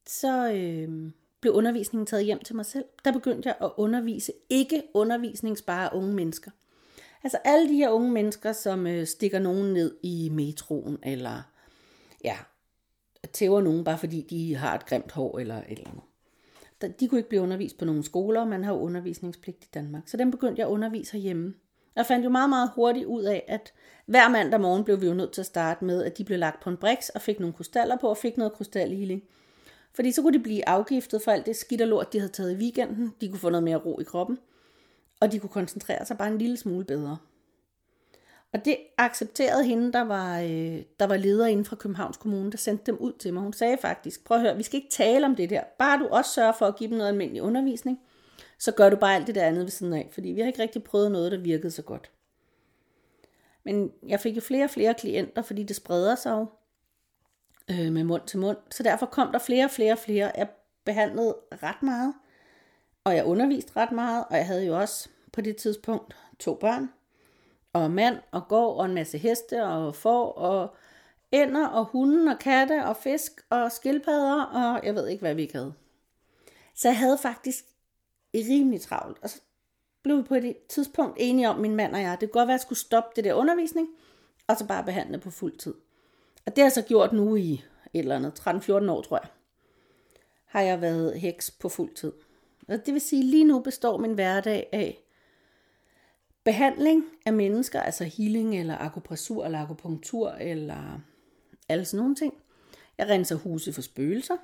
Så 0.06 0.52
øh, 0.52 1.10
blev 1.40 1.52
undervisningen 1.52 2.06
taget 2.06 2.24
hjem 2.24 2.38
til 2.38 2.56
mig 2.56 2.66
selv. 2.66 2.84
Der 3.04 3.12
begyndte 3.12 3.48
jeg 3.48 3.56
at 3.60 3.70
undervise 3.76 4.32
ikke 4.50 4.82
undervisningsbare 4.94 5.94
unge 5.94 6.14
mennesker. 6.14 6.50
Altså 7.22 7.38
alle 7.44 7.68
de 7.68 7.74
her 7.74 7.90
unge 7.90 8.10
mennesker, 8.10 8.52
som 8.52 8.86
øh, 8.86 9.06
stikker 9.06 9.38
nogen 9.38 9.72
ned 9.72 9.96
i 10.02 10.28
metroen, 10.32 10.98
eller 11.02 11.51
ja, 12.24 12.36
tæver 13.32 13.60
nogen 13.60 13.84
bare 13.84 13.98
fordi 13.98 14.20
de 14.30 14.54
har 14.54 14.74
et 14.74 14.86
grimt 14.86 15.12
hår 15.12 15.38
eller 15.38 15.56
et 15.56 15.64
eller 15.68 15.90
andet. 15.90 17.00
De 17.00 17.08
kunne 17.08 17.18
ikke 17.18 17.28
blive 17.28 17.42
undervist 17.42 17.78
på 17.78 17.84
nogle 17.84 18.04
skoler, 18.04 18.44
man 18.44 18.64
har 18.64 18.72
undervisningspligt 18.72 19.64
i 19.64 19.68
Danmark. 19.74 20.08
Så 20.08 20.16
den 20.16 20.30
begyndte 20.30 20.60
jeg 20.60 20.66
at 20.66 20.72
undervise 20.72 21.12
herhjemme. 21.12 21.54
Jeg 21.96 22.06
fandt 22.06 22.24
jo 22.24 22.30
meget, 22.30 22.48
meget 22.48 22.70
hurtigt 22.74 23.06
ud 23.06 23.22
af, 23.22 23.44
at 23.48 23.72
hver 24.06 24.28
mandag 24.28 24.60
morgen 24.60 24.84
blev 24.84 25.00
vi 25.00 25.06
jo 25.06 25.14
nødt 25.14 25.32
til 25.32 25.40
at 25.40 25.46
starte 25.46 25.84
med, 25.84 26.04
at 26.04 26.18
de 26.18 26.24
blev 26.24 26.38
lagt 26.38 26.62
på 26.62 26.70
en 26.70 26.76
briks 26.76 27.08
og 27.08 27.20
fik 27.20 27.40
nogle 27.40 27.52
krystaller 27.52 27.96
på 27.96 28.08
og 28.08 28.16
fik 28.16 28.36
noget 28.36 28.52
krystalhealing. 28.52 29.22
Fordi 29.94 30.12
så 30.12 30.22
kunne 30.22 30.38
de 30.38 30.42
blive 30.42 30.68
afgiftet 30.68 31.22
for 31.22 31.30
alt 31.30 31.46
det 31.46 31.56
skidt 31.56 31.80
og 31.80 31.88
lort, 31.88 32.12
de 32.12 32.18
havde 32.18 32.32
taget 32.32 32.52
i 32.52 32.56
weekenden. 32.56 33.14
De 33.20 33.28
kunne 33.28 33.38
få 33.38 33.50
noget 33.50 33.64
mere 33.64 33.76
ro 33.76 34.00
i 34.00 34.04
kroppen. 34.04 34.38
Og 35.20 35.32
de 35.32 35.38
kunne 35.38 35.50
koncentrere 35.50 36.06
sig 36.06 36.18
bare 36.18 36.28
en 36.28 36.38
lille 36.38 36.56
smule 36.56 36.84
bedre. 36.84 37.16
Og 38.52 38.64
det 38.64 38.76
accepterede 38.98 39.64
hende, 39.64 39.92
der 39.92 40.00
var, 40.00 40.40
øh, 40.40 40.82
der 41.00 41.06
var 41.06 41.16
leder 41.16 41.46
inden 41.46 41.64
fra 41.64 41.76
Københavns 41.76 42.16
Kommune, 42.16 42.50
der 42.50 42.58
sendte 42.58 42.84
dem 42.86 42.96
ud 42.98 43.12
til 43.12 43.34
mig. 43.34 43.42
Hun 43.42 43.52
sagde 43.52 43.76
faktisk, 43.80 44.24
prøv 44.24 44.36
at 44.36 44.42
høre, 44.42 44.56
vi 44.56 44.62
skal 44.62 44.76
ikke 44.76 44.90
tale 44.90 45.26
om 45.26 45.36
det 45.36 45.50
der. 45.50 45.62
Bare 45.78 45.98
du 45.98 46.06
også 46.06 46.30
sørger 46.30 46.52
for 46.52 46.66
at 46.66 46.76
give 46.76 46.90
dem 46.90 46.98
noget 46.98 47.10
almindelig 47.10 47.42
undervisning, 47.42 48.00
så 48.58 48.72
gør 48.72 48.90
du 48.90 48.96
bare 48.96 49.14
alt 49.14 49.26
det 49.26 49.34
der 49.34 49.44
andet 49.44 49.62
ved 49.62 49.70
siden 49.70 49.92
af. 49.92 50.08
Fordi 50.12 50.28
vi 50.28 50.40
har 50.40 50.46
ikke 50.46 50.62
rigtig 50.62 50.84
prøvet 50.84 51.12
noget, 51.12 51.32
der 51.32 51.38
virkede 51.38 51.70
så 51.70 51.82
godt. 51.82 52.10
Men 53.64 53.92
jeg 54.08 54.20
fik 54.20 54.36
jo 54.36 54.40
flere 54.40 54.64
og 54.64 54.70
flere 54.70 54.94
klienter, 54.94 55.42
fordi 55.42 55.62
det 55.62 55.76
spreder 55.76 56.14
sig 56.14 56.30
jo 56.30 56.46
øh, 57.70 57.92
med 57.92 58.04
mund 58.04 58.22
til 58.26 58.38
mund. 58.38 58.56
Så 58.70 58.82
derfor 58.82 59.06
kom 59.06 59.32
der 59.32 59.38
flere 59.38 59.64
og 59.64 59.70
flere 59.70 59.92
og 59.92 59.98
flere. 59.98 60.32
Jeg 60.36 60.48
behandlede 60.84 61.36
ret 61.62 61.82
meget, 61.82 62.14
og 63.04 63.16
jeg 63.16 63.24
underviste 63.24 63.76
ret 63.76 63.92
meget, 63.92 64.24
og 64.30 64.36
jeg 64.36 64.46
havde 64.46 64.66
jo 64.66 64.80
også 64.80 65.08
på 65.32 65.40
det 65.40 65.56
tidspunkt 65.56 66.16
to 66.38 66.54
børn, 66.54 66.90
og 67.72 67.90
mand, 67.90 68.16
og 68.30 68.48
går 68.48 68.74
og 68.74 68.84
en 68.84 68.94
masse 68.94 69.18
heste, 69.18 69.64
og 69.64 69.94
får, 69.94 70.32
og 70.32 70.74
ænder, 71.32 71.66
og 71.66 71.84
hunden, 71.84 72.28
og 72.28 72.38
katte, 72.38 72.84
og 72.84 72.96
fisk, 72.96 73.32
og 73.50 73.72
skildpadder, 73.72 74.42
og 74.42 74.86
jeg 74.86 74.94
ved 74.94 75.08
ikke, 75.08 75.20
hvad 75.20 75.34
vi 75.34 75.42
ikke 75.42 75.54
havde. 75.54 75.74
Så 76.74 76.88
jeg 76.88 76.98
havde 76.98 77.18
faktisk 77.18 77.64
rimelig 78.34 78.80
travlt. 78.80 79.18
Og 79.22 79.30
så 79.30 79.40
blev 80.02 80.16
vi 80.16 80.22
på 80.22 80.34
et 80.34 80.56
tidspunkt 80.68 81.16
enige 81.20 81.48
om, 81.48 81.58
min 81.58 81.76
mand 81.76 81.94
og 81.94 82.00
jeg, 82.00 82.20
det 82.20 82.30
kunne 82.30 82.40
godt 82.40 82.48
være, 82.48 82.54
at 82.54 82.58
jeg 82.58 82.60
skulle 82.60 82.78
stoppe 82.78 83.10
det 83.16 83.24
der 83.24 83.34
undervisning, 83.34 83.88
og 84.46 84.56
så 84.56 84.66
bare 84.66 84.84
behandle 84.84 85.18
på 85.18 85.30
fuld 85.30 85.56
tid. 85.58 85.74
Og 86.46 86.56
det 86.56 86.58
har 86.58 86.64
jeg 86.64 86.72
så 86.72 86.82
gjort 86.82 87.12
nu 87.12 87.36
i 87.36 87.52
et 87.52 87.62
eller 87.98 88.16
andet 88.16 88.40
13-14 88.40 88.90
år, 88.90 89.02
tror 89.02 89.16
jeg. 89.16 89.28
Har 90.44 90.60
jeg 90.60 90.80
været 90.80 91.20
heks 91.20 91.50
på 91.50 91.68
fuld 91.68 91.94
tid. 91.94 92.12
Og 92.68 92.86
det 92.86 92.94
vil 92.94 93.00
sige, 93.00 93.22
lige 93.22 93.44
nu 93.44 93.60
består 93.60 93.98
min 93.98 94.14
hverdag 94.14 94.68
af 94.72 95.01
behandling 96.44 97.04
af 97.26 97.32
mennesker, 97.32 97.80
altså 97.80 98.04
healing 98.04 98.58
eller 98.60 98.78
akupressur 98.78 99.44
eller 99.44 99.58
akupunktur 99.58 100.30
eller 100.30 101.00
alle 101.68 101.84
sådan 101.84 101.98
nogle 101.98 102.14
ting. 102.14 102.34
Jeg 102.98 103.08
renser 103.08 103.36
huse 103.36 103.72
for 103.72 103.82
spøgelser. 103.82 104.36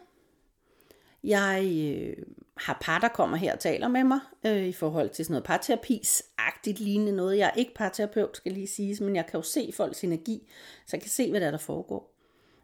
Jeg 1.24 1.62
øh, 1.64 2.16
har 2.56 2.78
par, 2.80 2.98
der 2.98 3.08
kommer 3.08 3.36
her 3.36 3.52
og 3.52 3.60
taler 3.60 3.88
med 3.88 4.04
mig 4.04 4.20
øh, 4.46 4.66
i 4.66 4.72
forhold 4.72 5.10
til 5.10 5.24
sådan 5.24 5.32
noget 5.32 5.44
parterapisagtigt 5.44 6.80
lignende 6.80 7.12
noget. 7.12 7.38
Jeg 7.38 7.46
er 7.46 7.58
ikke 7.58 7.74
parterapeut, 7.74 8.36
skal 8.36 8.52
lige 8.52 8.66
sige, 8.66 9.04
men 9.04 9.16
jeg 9.16 9.26
kan 9.26 9.38
jo 9.38 9.42
se 9.42 9.72
folks 9.76 10.04
energi, 10.04 10.50
så 10.86 10.96
jeg 10.96 11.00
kan 11.00 11.10
se, 11.10 11.30
hvad 11.30 11.40
der, 11.40 11.46
er, 11.46 11.50
der 11.50 11.58
foregår. 11.58 12.14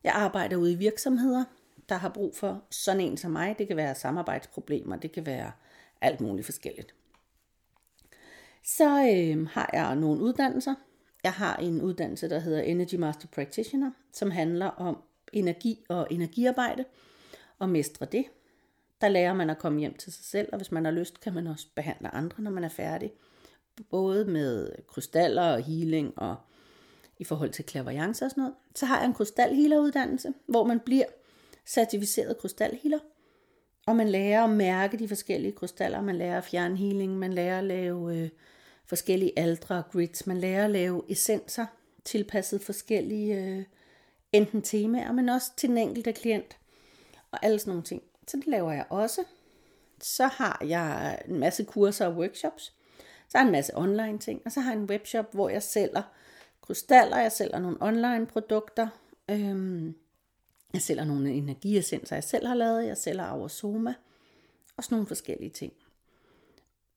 Jeg 0.04 0.12
arbejder 0.12 0.56
ude 0.56 0.72
i 0.72 0.76
virksomheder, 0.76 1.44
der 1.88 1.94
har 1.94 2.08
brug 2.08 2.36
for 2.36 2.62
sådan 2.70 3.00
en 3.00 3.16
som 3.16 3.30
mig. 3.30 3.54
Det 3.58 3.68
kan 3.68 3.76
være 3.76 3.94
samarbejdsproblemer, 3.94 4.96
det 4.96 5.12
kan 5.12 5.26
være 5.26 5.52
alt 6.00 6.20
muligt 6.20 6.44
forskelligt. 6.44 6.94
Så 8.64 8.84
øh, 8.84 9.46
har 9.46 9.70
jeg 9.72 9.96
nogle 9.96 10.20
uddannelser. 10.20 10.74
Jeg 11.24 11.32
har 11.32 11.56
en 11.56 11.82
uddannelse, 11.82 12.28
der 12.28 12.38
hedder 12.38 12.62
Energy 12.62 12.94
Master 12.94 13.28
Practitioner, 13.28 13.90
som 14.12 14.30
handler 14.30 14.66
om 14.66 14.98
energi 15.32 15.84
og 15.88 16.06
energiarbejde 16.10 16.84
og 17.58 17.68
mestre 17.68 18.06
det. 18.12 18.24
Der 19.00 19.08
lærer 19.08 19.34
man 19.34 19.50
at 19.50 19.58
komme 19.58 19.80
hjem 19.80 19.94
til 19.94 20.12
sig 20.12 20.24
selv, 20.24 20.48
og 20.52 20.56
hvis 20.56 20.72
man 20.72 20.84
har 20.84 20.92
lyst, 20.92 21.20
kan 21.20 21.34
man 21.34 21.46
også 21.46 21.66
behandle 21.74 22.14
andre, 22.14 22.42
når 22.42 22.50
man 22.50 22.64
er 22.64 22.68
færdig. 22.68 23.12
Både 23.90 24.24
med 24.24 24.70
krystaller 24.88 25.52
og 25.52 25.62
healing 25.62 26.18
og 26.18 26.36
i 27.18 27.24
forhold 27.24 27.50
til 27.50 27.64
klaverjance 27.64 28.24
og 28.24 28.30
sådan 28.30 28.42
noget. 28.42 28.54
Så 28.74 28.86
har 28.86 28.98
jeg 28.98 29.06
en 29.06 29.14
krystalhealeruddannelse, 29.14 30.32
hvor 30.46 30.64
man 30.64 30.80
bliver 30.80 31.04
certificeret 31.66 32.38
krystalhealer. 32.38 32.98
Og 33.86 33.96
man 33.96 34.08
lærer 34.08 34.44
at 34.44 34.50
mærke 34.50 34.98
de 34.98 35.08
forskellige 35.08 35.52
krystaller, 35.52 36.00
man 36.00 36.16
lærer 36.16 36.38
at 36.38 36.44
fjerne 36.44 36.76
healing, 36.76 37.18
man 37.18 37.32
lærer 37.32 37.58
at 37.58 37.64
lave 37.64 38.18
øh, 38.18 38.28
forskellige 38.86 39.38
aldre 39.38 39.76
og 39.76 39.90
grids, 39.92 40.26
man 40.26 40.38
lærer 40.38 40.64
at 40.64 40.70
lave 40.70 41.02
essenser, 41.08 41.66
tilpasset 42.04 42.60
forskellige 42.60 43.44
øh, 43.44 43.64
enten 44.32 44.62
temaer, 44.62 45.12
men 45.12 45.28
også 45.28 45.50
til 45.56 45.68
den 45.68 45.78
enkelte 45.78 46.12
klient, 46.12 46.58
og 47.30 47.44
alle 47.44 47.58
sådan 47.58 47.70
nogle 47.70 47.82
ting. 47.82 48.02
Så 48.26 48.36
det 48.36 48.46
laver 48.46 48.72
jeg 48.72 48.86
også. 48.90 49.24
Så 50.00 50.26
har 50.26 50.64
jeg 50.66 51.18
en 51.28 51.38
masse 51.38 51.64
kurser 51.64 52.06
og 52.06 52.16
workshops. 52.16 52.72
Så 53.28 53.38
har 53.38 53.44
jeg 53.44 53.48
en 53.48 53.52
masse 53.52 53.76
online 53.76 54.18
ting, 54.18 54.42
og 54.44 54.52
så 54.52 54.60
har 54.60 54.72
jeg 54.72 54.80
en 54.80 54.90
webshop, 54.90 55.34
hvor 55.34 55.48
jeg 55.48 55.62
sælger 55.62 56.02
krystaller, 56.60 57.18
jeg 57.18 57.32
sælger 57.32 57.58
nogle 57.58 57.76
online 57.80 58.26
produkter, 58.26 58.88
øhm, 59.30 59.94
jeg 60.72 60.82
sælger 60.82 61.04
nogle 61.04 61.32
energiessenser, 61.32 62.16
jeg 62.16 62.24
selv 62.24 62.46
har 62.46 62.54
lavet, 62.54 62.86
jeg 62.86 62.96
sælger 62.96 63.24
Aurosoma, 63.24 63.94
og 64.76 64.84
sådan 64.84 64.94
nogle 64.94 65.06
forskellige 65.06 65.50
ting. 65.50 65.72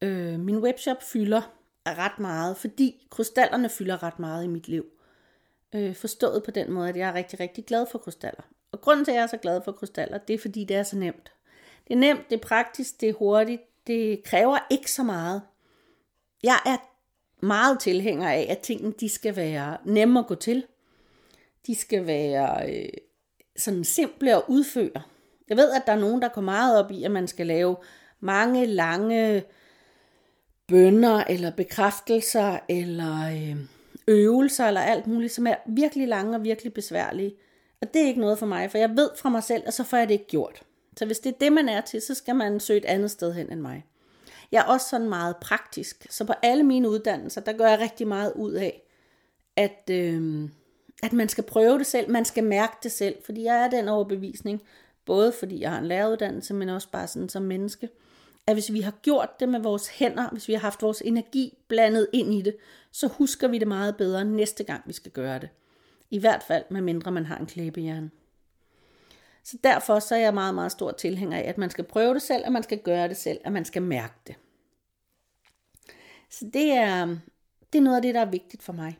Øh, 0.01 0.39
min 0.39 0.58
webshop 0.58 1.03
fylder 1.03 1.56
ret 1.96 2.20
meget, 2.20 2.58
fordi 2.58 3.08
krystallerne 3.10 3.70
fylder 3.70 4.03
ret 4.03 4.20
meget 4.20 4.44
i 4.44 4.48
mit 4.48 4.67
liv. 4.67 4.86
Øh, 5.75 5.96
forstået 5.96 6.44
på 6.44 6.51
den 6.51 6.72
måde, 6.72 6.89
at 6.89 6.98
jeg 6.98 7.10
er 7.10 7.13
rigtig, 7.13 7.39
rigtig 7.39 7.65
glad 7.65 7.86
for 7.91 7.98
krystaller. 7.98 8.41
Og 8.72 8.82
grunden 8.82 9.06
til, 9.06 9.12
at 9.12 9.15
jeg 9.15 9.24
er 9.24 9.27
så 9.27 9.38
glad 9.38 9.62
for 9.65 9.72
krystaller, 9.72 10.17
det 10.17 10.34
er 10.34 10.39
fordi, 10.39 10.63
det 10.63 10.75
er 10.75 10.84
så 10.84 10.98
nemt. 10.98 11.32
Det 11.88 11.94
er 11.94 11.98
nemt, 11.98 12.29
det 12.29 12.36
er 12.36 12.48
praktisk, 12.48 13.01
det 13.01 13.10
er 13.10 13.13
hurtigt, 13.13 13.62
det 13.88 14.24
kræver 14.24 14.58
ikke 14.70 14.91
så 14.91 15.03
meget. 15.03 15.41
Jeg 16.44 16.60
er 16.65 16.77
meget 17.46 17.79
tilhænger 17.79 18.29
af, 18.29 18.48
at 18.50 18.60
tingene 18.60 18.94
de 19.00 19.10
skal 19.10 19.36
være 19.36 19.77
nemme 19.86 20.20
at 20.20 20.27
gå 20.27 20.36
til. 20.36 20.65
De 21.67 21.75
skal 21.75 22.08
være 22.08 22.72
øh, 22.74 22.89
sådan 23.58 23.84
simple 23.84 24.36
at 24.36 24.44
udføre. 24.48 25.01
Jeg 25.50 25.58
ved, 25.58 25.72
at 25.72 25.84
der 25.88 25.94
er 25.94 26.00
nogen, 26.00 26.22
der 26.22 26.27
går 26.27 26.41
meget 26.41 26.79
op 26.79 26.91
i, 26.91 27.03
at 27.03 27.12
man 27.12 27.27
skal 27.27 27.48
lave 27.48 27.75
mange 28.20 28.65
lange 28.65 29.44
bønder 30.67 31.24
eller 31.24 31.51
bekræftelser 31.51 32.59
eller 32.69 33.27
øh, 33.27 33.57
øvelser 34.07 34.65
eller 34.65 34.81
alt 34.81 35.07
muligt, 35.07 35.33
som 35.33 35.47
er 35.47 35.55
virkelig 35.67 36.07
lange 36.07 36.36
og 36.36 36.43
virkelig 36.43 36.74
besværlige. 36.74 37.36
Og 37.81 37.93
det 37.93 38.01
er 38.01 38.07
ikke 38.07 38.21
noget 38.21 38.39
for 38.39 38.45
mig, 38.45 38.71
for 38.71 38.77
jeg 38.77 38.89
ved 38.89 39.09
fra 39.17 39.29
mig 39.29 39.43
selv, 39.43 39.63
at 39.65 39.74
så 39.74 39.83
får 39.83 39.97
jeg 39.97 40.07
det 40.07 40.13
ikke 40.13 40.27
gjort. 40.27 40.63
Så 40.97 41.05
hvis 41.05 41.19
det 41.19 41.33
er 41.33 41.38
det, 41.39 41.53
man 41.53 41.69
er 41.69 41.81
til, 41.81 42.01
så 42.01 42.13
skal 42.13 42.36
man 42.36 42.59
søge 42.59 42.79
et 42.79 42.86
andet 42.86 43.12
sted 43.12 43.33
hen 43.33 43.51
end 43.51 43.62
mig. 43.62 43.86
Jeg 44.51 44.59
er 44.59 44.63
også 44.63 44.89
sådan 44.89 45.09
meget 45.09 45.38
praktisk, 45.38 46.07
så 46.09 46.25
på 46.25 46.33
alle 46.41 46.63
mine 46.63 46.89
uddannelser, 46.89 47.41
der 47.41 47.53
gør 47.53 47.67
jeg 47.67 47.79
rigtig 47.79 48.07
meget 48.07 48.33
ud 48.36 48.53
af, 48.53 48.81
at, 49.55 49.89
øh, 49.91 50.50
at 51.03 51.13
man 51.13 51.29
skal 51.29 51.43
prøve 51.43 51.77
det 51.77 51.88
selv, 51.88 52.12
man 52.12 52.25
skal 52.25 52.43
mærke 52.43 52.74
det 52.83 52.91
selv, 52.91 53.15
fordi 53.25 53.43
jeg 53.43 53.63
er 53.65 53.69
den 53.69 53.88
overbevisning, 53.88 54.62
både 55.05 55.31
fordi 55.31 55.62
jeg 55.62 55.71
har 55.71 55.79
en 55.79 55.86
læreruddannelse, 55.86 56.53
men 56.53 56.69
også 56.69 56.88
bare 56.91 57.07
sådan 57.07 57.29
som 57.29 57.43
menneske, 57.43 57.89
at 58.47 58.55
hvis 58.55 58.73
vi 58.73 58.81
har 58.81 58.91
gjort 58.91 59.39
det 59.39 59.49
med 59.49 59.59
vores 59.59 59.87
hænder, 59.87 60.29
hvis 60.29 60.47
vi 60.47 60.53
har 60.53 60.59
haft 60.59 60.81
vores 60.81 61.01
energi 61.05 61.57
blandet 61.67 62.07
ind 62.13 62.33
i 62.33 62.41
det, 62.41 62.55
så 62.91 63.07
husker 63.07 63.47
vi 63.47 63.57
det 63.57 63.67
meget 63.67 63.97
bedre 63.97 64.25
næste 64.25 64.63
gang, 64.63 64.83
vi 64.85 64.93
skal 64.93 65.11
gøre 65.11 65.39
det. 65.39 65.49
I 66.09 66.19
hvert 66.19 66.43
fald, 66.43 66.63
med 66.69 66.81
mindre 66.81 67.11
man 67.11 67.25
har 67.25 67.37
en 67.37 67.45
klæbehjerne. 67.45 68.11
Så 69.43 69.57
derfor 69.63 69.99
så 69.99 70.15
er 70.15 70.19
jeg 70.19 70.33
meget, 70.33 70.55
meget 70.55 70.71
stor 70.71 70.91
tilhænger 70.91 71.37
af, 71.37 71.49
at 71.49 71.57
man 71.57 71.69
skal 71.69 71.83
prøve 71.83 72.13
det 72.13 72.21
selv, 72.21 72.45
at 72.45 72.51
man 72.51 72.63
skal 72.63 72.79
gøre 72.79 73.07
det 73.07 73.17
selv, 73.17 73.39
at 73.43 73.51
man 73.51 73.65
skal 73.65 73.81
mærke 73.81 74.13
det. 74.27 74.35
Så 76.29 76.45
det 76.53 76.71
er, 76.71 77.05
det 77.73 77.79
er 77.79 77.83
noget 77.83 77.95
af 77.95 78.01
det, 78.01 78.15
der 78.15 78.21
er 78.21 78.29
vigtigt 78.29 78.63
for 78.63 78.73
mig. 78.73 78.99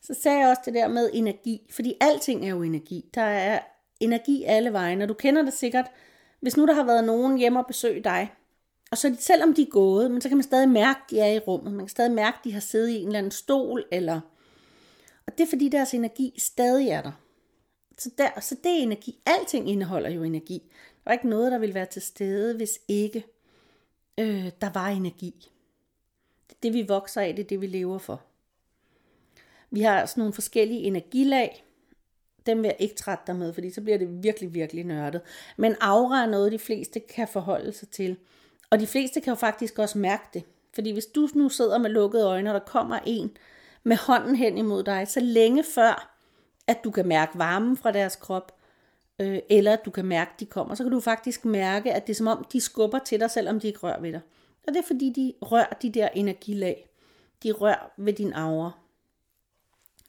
Så 0.00 0.14
sagde 0.14 0.38
jeg 0.38 0.48
også 0.48 0.62
det 0.64 0.74
der 0.74 0.88
med 0.88 1.10
energi, 1.12 1.66
fordi 1.70 1.94
alting 2.00 2.44
er 2.44 2.50
jo 2.50 2.62
energi. 2.62 3.04
Der 3.14 3.22
er 3.22 3.60
energi 4.00 4.44
alle 4.44 4.72
vejen, 4.72 5.02
og 5.02 5.08
du 5.08 5.14
kender 5.14 5.42
det 5.42 5.52
sikkert, 5.52 5.90
hvis 6.44 6.56
nu 6.56 6.66
der 6.66 6.72
har 6.72 6.84
været 6.84 7.04
nogen 7.04 7.38
hjemme 7.38 7.58
og 7.58 7.66
besøge 7.66 8.04
dig, 8.04 8.32
og 8.90 8.98
så 8.98 9.16
selvom 9.18 9.54
de 9.54 9.62
er 9.62 9.70
gået, 9.70 10.10
men 10.10 10.20
så 10.20 10.28
kan 10.28 10.36
man 10.36 10.42
stadig 10.42 10.68
mærke, 10.68 10.98
at 11.04 11.10
de 11.10 11.20
er 11.20 11.32
i 11.32 11.38
rummet. 11.38 11.72
Man 11.72 11.86
kan 11.86 11.88
stadig 11.88 12.12
mærke, 12.12 12.38
at 12.38 12.44
de 12.44 12.52
har 12.52 12.60
siddet 12.60 12.88
i 12.88 12.96
en 12.96 13.06
eller 13.06 13.18
anden 13.18 13.32
stol, 13.32 13.84
eller... 13.90 14.20
Og 15.26 15.38
det 15.38 15.44
er 15.44 15.48
fordi 15.48 15.68
deres 15.68 15.94
energi 15.94 16.34
stadig 16.38 16.88
er 16.88 17.02
der. 17.02 17.12
Så, 17.98 18.10
der, 18.18 18.40
så 18.40 18.54
det 18.64 18.72
er 18.72 18.82
energi. 18.82 19.18
Alting 19.26 19.70
indeholder 19.70 20.10
jo 20.10 20.22
energi. 20.22 20.62
Der 21.04 21.10
er 21.10 21.12
ikke 21.12 21.28
noget, 21.28 21.52
der 21.52 21.58
vil 21.58 21.74
være 21.74 21.86
til 21.86 22.02
stede, 22.02 22.56
hvis 22.56 22.80
ikke 22.88 23.24
øh, 24.18 24.50
der 24.60 24.70
var 24.74 24.88
energi. 24.88 25.50
Det 26.48 26.54
er 26.54 26.60
det, 26.62 26.72
vi 26.72 26.82
vokser 26.88 27.20
af, 27.20 27.36
det 27.36 27.42
er 27.42 27.48
det, 27.48 27.60
vi 27.60 27.66
lever 27.66 27.98
for. 27.98 28.22
Vi 29.70 29.80
har 29.80 30.06
sådan 30.06 30.20
nogle 30.20 30.34
forskellige 30.34 30.80
energilag. 30.80 31.63
Dem 32.46 32.58
vil 32.58 32.64
jeg 32.64 32.76
ikke 32.78 32.94
trætte 32.94 33.24
dig 33.26 33.36
med, 33.36 33.52
fordi 33.52 33.70
så 33.70 33.80
bliver 33.80 33.98
det 33.98 34.22
virkelig, 34.22 34.54
virkelig 34.54 34.84
nørdet. 34.84 35.20
Men 35.56 35.76
aura 35.80 36.22
er 36.22 36.26
noget, 36.26 36.52
de 36.52 36.58
fleste 36.58 37.00
kan 37.00 37.28
forholde 37.28 37.72
sig 37.72 37.88
til. 37.88 38.16
Og 38.70 38.80
de 38.80 38.86
fleste 38.86 39.20
kan 39.20 39.30
jo 39.30 39.34
faktisk 39.34 39.78
også 39.78 39.98
mærke 39.98 40.24
det. 40.34 40.44
Fordi 40.74 40.92
hvis 40.92 41.06
du 41.06 41.28
nu 41.34 41.48
sidder 41.48 41.78
med 41.78 41.90
lukkede 41.90 42.26
øjne, 42.26 42.50
og 42.50 42.54
der 42.54 42.66
kommer 42.66 42.98
en 43.06 43.36
med 43.82 43.96
hånden 43.96 44.36
hen 44.36 44.58
imod 44.58 44.82
dig, 44.82 45.08
så 45.08 45.20
længe 45.20 45.64
før, 45.74 46.16
at 46.66 46.84
du 46.84 46.90
kan 46.90 47.08
mærke 47.08 47.38
varmen 47.38 47.76
fra 47.76 47.92
deres 47.92 48.16
krop, 48.16 48.58
øh, 49.18 49.38
eller 49.50 49.72
at 49.72 49.84
du 49.84 49.90
kan 49.90 50.04
mærke, 50.04 50.30
at 50.34 50.40
de 50.40 50.46
kommer, 50.46 50.74
så 50.74 50.84
kan 50.84 50.92
du 50.92 51.00
faktisk 51.00 51.44
mærke, 51.44 51.92
at 51.92 52.06
det 52.06 52.12
er 52.12 52.16
som 52.16 52.26
om, 52.26 52.46
de 52.52 52.60
skubber 52.60 52.98
til 52.98 53.20
dig, 53.20 53.30
selvom 53.30 53.60
de 53.60 53.66
ikke 53.66 53.78
rører 53.78 54.00
ved 54.00 54.12
dig. 54.12 54.20
Og 54.66 54.72
det 54.72 54.76
er 54.76 54.86
fordi, 54.86 55.12
de 55.16 55.46
rører 55.46 55.72
de 55.82 55.90
der 55.90 56.08
energilag. 56.08 56.88
De 57.42 57.52
rører 57.52 57.90
ved 57.96 58.12
din 58.12 58.32
aura. 58.32 58.70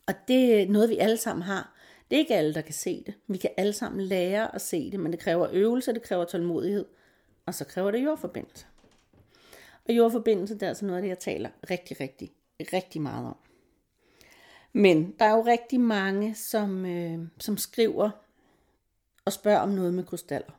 Og 0.08 0.13
det 0.27 0.62
er 0.62 0.68
noget, 0.68 0.89
vi 0.89 0.98
alle 0.98 1.18
sammen 1.18 1.44
har. 1.44 1.75
Det 2.10 2.16
er 2.16 2.20
ikke 2.20 2.36
alle, 2.36 2.54
der 2.54 2.62
kan 2.62 2.74
se 2.74 3.04
det. 3.06 3.14
Vi 3.28 3.38
kan 3.38 3.50
alle 3.58 3.74
sammen 3.74 4.02
lære 4.02 4.56
at 4.56 4.62
se 4.62 4.92
det, 4.92 5.00
men 5.00 5.12
det 5.12 5.20
kræver 5.20 5.48
øvelse, 5.52 5.94
det 5.94 6.02
kræver 6.02 6.26
tålmodighed, 6.26 6.86
og 7.46 7.54
så 7.54 7.66
kræver 7.66 7.92
det 7.92 8.04
jordforbindelse. 8.04 8.66
Og 9.88 9.94
jordforbindelse, 9.94 10.54
det 10.54 10.64
er 10.64 10.68
altså 10.68 10.86
noget 10.86 10.98
af 10.98 11.02
det, 11.02 11.10
jeg 11.10 11.20
taler 11.20 11.50
rigtig, 11.70 12.00
rigtig, 12.00 12.32
rigtig 12.74 13.02
meget 13.02 13.28
om. 13.28 13.38
Men 14.74 15.16
der 15.20 15.26
er 15.26 15.36
jo 15.36 15.46
rigtig 15.46 15.80
mange, 15.80 16.36
som, 16.36 16.86
øh, 16.86 17.20
som 17.40 17.58
skriver 17.58 18.10
og 19.26 19.34
spørger 19.34 19.60
om 19.60 19.70
noget 19.70 19.94
med 19.94 20.04
krystaller. 20.04 20.52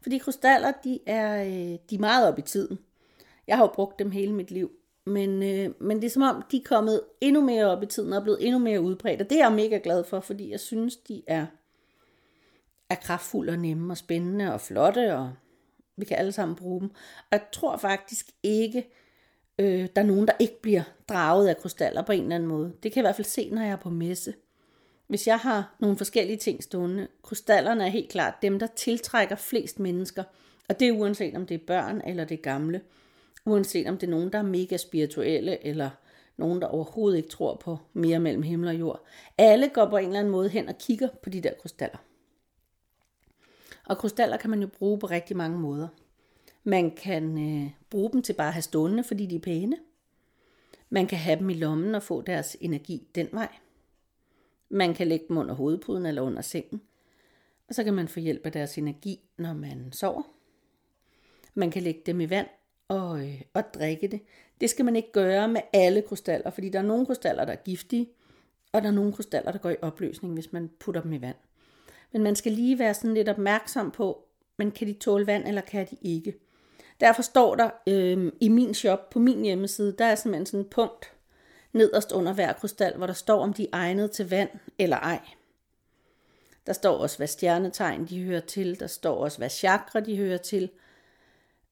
Fordi 0.00 0.18
krystaller, 0.18 0.72
de 0.84 1.00
er, 1.06 1.44
øh, 1.44 1.78
de 1.90 1.94
er 1.94 1.98
meget 1.98 2.28
op 2.28 2.38
i 2.38 2.42
tiden. 2.42 2.78
Jeg 3.46 3.56
har 3.56 3.64
jo 3.64 3.72
brugt 3.74 3.98
dem 3.98 4.10
hele 4.10 4.32
mit 4.32 4.50
liv. 4.50 4.72
Men, 5.06 5.42
øh, 5.42 5.70
men 5.80 5.96
det 5.96 6.04
er 6.04 6.10
som 6.10 6.22
om, 6.22 6.42
de 6.50 6.56
er 6.56 6.64
kommet 6.64 7.00
endnu 7.20 7.40
mere 7.40 7.66
op 7.66 7.82
i 7.82 7.86
tiden 7.86 8.12
og 8.12 8.18
er 8.18 8.22
blevet 8.22 8.46
endnu 8.46 8.58
mere 8.58 8.80
udbredt. 8.80 9.20
Og 9.20 9.30
det 9.30 9.38
er 9.38 9.44
jeg 9.44 9.52
mega 9.52 9.80
glad 9.84 10.04
for, 10.04 10.20
fordi 10.20 10.50
jeg 10.50 10.60
synes, 10.60 10.96
de 10.96 11.22
er, 11.26 11.46
er 12.90 12.94
kraftfulde 12.94 13.52
og 13.52 13.58
nemme 13.58 13.92
og 13.92 13.96
spændende 13.96 14.52
og 14.52 14.60
flotte, 14.60 15.14
og 15.14 15.32
vi 15.96 16.04
kan 16.04 16.18
alle 16.18 16.32
sammen 16.32 16.56
bruge 16.56 16.80
dem. 16.80 16.90
Og 17.18 17.26
jeg 17.32 17.42
tror 17.52 17.76
faktisk 17.76 18.26
ikke, 18.42 18.90
øh, 19.58 19.88
der 19.96 20.02
er 20.02 20.06
nogen, 20.06 20.26
der 20.26 20.32
ikke 20.38 20.62
bliver 20.62 20.82
draget 21.08 21.48
af 21.48 21.56
krystaller 21.56 22.02
på 22.02 22.12
en 22.12 22.22
eller 22.22 22.34
anden 22.34 22.48
måde. 22.48 22.72
Det 22.82 22.92
kan 22.92 22.96
jeg 22.96 23.02
i 23.02 23.06
hvert 23.06 23.16
fald 23.16 23.26
se, 23.26 23.50
når 23.50 23.62
jeg 23.62 23.70
er 23.70 23.76
på 23.76 23.90
messe. 23.90 24.34
Hvis 25.06 25.26
jeg 25.26 25.38
har 25.38 25.76
nogle 25.80 25.96
forskellige 25.96 26.36
ting 26.36 26.62
stående, 26.62 27.08
krystallerne 27.22 27.84
er 27.84 27.88
helt 27.88 28.10
klart 28.10 28.34
dem, 28.42 28.58
der 28.58 28.66
tiltrækker 28.66 29.36
flest 29.36 29.80
mennesker. 29.80 30.24
Og 30.68 30.80
det 30.80 30.88
er 30.88 30.92
uanset 30.92 31.36
om 31.36 31.46
det 31.46 31.54
er 31.54 31.66
børn 31.66 32.00
eller 32.06 32.24
det 32.24 32.38
er 32.38 32.42
gamle. 32.42 32.80
Uanset 33.46 33.86
om 33.86 33.98
det 33.98 34.06
er 34.06 34.10
nogen, 34.10 34.32
der 34.32 34.38
er 34.38 34.42
mega 34.42 34.76
spirituelle, 34.76 35.66
eller 35.66 35.90
nogen, 36.36 36.60
der 36.60 36.66
overhovedet 36.66 37.16
ikke 37.16 37.28
tror 37.28 37.56
på 37.56 37.78
mere 37.92 38.20
mellem 38.20 38.42
himmel 38.42 38.68
og 38.68 38.78
jord. 38.78 39.04
Alle 39.38 39.68
går 39.68 39.86
på 39.86 39.96
en 39.96 40.06
eller 40.06 40.18
anden 40.18 40.32
måde 40.32 40.48
hen 40.48 40.68
og 40.68 40.78
kigger 40.78 41.08
på 41.22 41.30
de 41.30 41.40
der 41.40 41.52
krystaller. 41.60 41.98
Og 43.86 43.98
krystaller 43.98 44.36
kan 44.36 44.50
man 44.50 44.60
jo 44.60 44.66
bruge 44.66 44.98
på 44.98 45.06
rigtig 45.06 45.36
mange 45.36 45.58
måder. 45.58 45.88
Man 46.64 46.90
kan 46.90 47.38
øh, 47.38 47.70
bruge 47.90 48.12
dem 48.12 48.22
til 48.22 48.32
bare 48.32 48.48
at 48.48 48.54
have 48.54 48.62
stående, 48.62 49.04
fordi 49.04 49.26
de 49.26 49.36
er 49.36 49.40
pæne. 49.40 49.76
Man 50.90 51.06
kan 51.06 51.18
have 51.18 51.38
dem 51.38 51.50
i 51.50 51.54
lommen 51.54 51.94
og 51.94 52.02
få 52.02 52.22
deres 52.22 52.56
energi 52.60 53.08
den 53.14 53.28
vej. 53.32 53.48
Man 54.68 54.94
kan 54.94 55.08
lægge 55.08 55.26
dem 55.28 55.36
under 55.36 55.54
hovedpuden 55.54 56.06
eller 56.06 56.22
under 56.22 56.42
sengen. 56.42 56.82
Og 57.68 57.74
så 57.74 57.84
kan 57.84 57.94
man 57.94 58.08
få 58.08 58.20
hjælp 58.20 58.46
af 58.46 58.52
deres 58.52 58.78
energi, 58.78 59.20
når 59.36 59.52
man 59.52 59.92
sover. 59.92 60.22
Man 61.54 61.70
kan 61.70 61.82
lægge 61.82 62.02
dem 62.06 62.20
i 62.20 62.30
vand 62.30 62.46
og, 62.88 63.20
øh, 63.20 63.40
og 63.54 63.62
drikke 63.74 64.08
det. 64.08 64.20
Det 64.60 64.70
skal 64.70 64.84
man 64.84 64.96
ikke 64.96 65.12
gøre 65.12 65.48
med 65.48 65.60
alle 65.72 66.02
krystaller, 66.02 66.50
fordi 66.50 66.68
der 66.68 66.78
er 66.78 66.82
nogle 66.82 67.06
krystaller, 67.06 67.44
der 67.44 67.52
er 67.52 67.56
giftige, 67.64 68.08
og 68.72 68.82
der 68.82 68.88
er 68.88 68.92
nogle 68.92 69.12
krystaller, 69.12 69.52
der 69.52 69.58
går 69.58 69.70
i 69.70 69.76
opløsning, 69.82 70.34
hvis 70.34 70.52
man 70.52 70.70
putter 70.78 71.00
dem 71.02 71.12
i 71.12 71.20
vand. 71.20 71.36
Men 72.12 72.22
man 72.22 72.36
skal 72.36 72.52
lige 72.52 72.78
være 72.78 72.94
sådan 72.94 73.14
lidt 73.14 73.28
opmærksom 73.28 73.90
på, 73.90 74.24
men 74.56 74.70
kan 74.70 74.86
de 74.86 74.92
tåle 74.92 75.26
vand, 75.26 75.48
eller 75.48 75.60
kan 75.60 75.86
de 75.90 75.96
ikke? 76.02 76.34
Derfor 77.00 77.22
står 77.22 77.54
der 77.54 77.70
øh, 77.86 78.32
i 78.40 78.48
min 78.48 78.74
shop, 78.74 79.10
på 79.10 79.18
min 79.18 79.42
hjemmeside, 79.42 79.94
der 79.98 80.04
er 80.04 80.14
simpelthen 80.14 80.46
sådan 80.46 80.60
et 80.60 80.70
punkt 80.70 81.12
nederst 81.72 82.12
under 82.12 82.32
hver 82.32 82.52
krystal, 82.52 82.96
hvor 82.96 83.06
der 83.06 83.14
står, 83.14 83.42
om 83.42 83.52
de 83.52 83.62
er 83.62 83.68
egnet 83.72 84.10
til 84.10 84.30
vand 84.30 84.50
eller 84.78 84.96
ej. 84.96 85.20
Der 86.66 86.72
står 86.72 86.98
også, 86.98 87.16
hvad 87.16 87.26
stjernetegn 87.26 88.06
de 88.06 88.22
hører 88.22 88.40
til. 88.40 88.80
Der 88.80 88.86
står 88.86 89.16
også, 89.24 89.38
hvad 89.38 89.50
chakra 89.50 90.00
de 90.00 90.16
hører 90.16 90.36
til. 90.36 90.70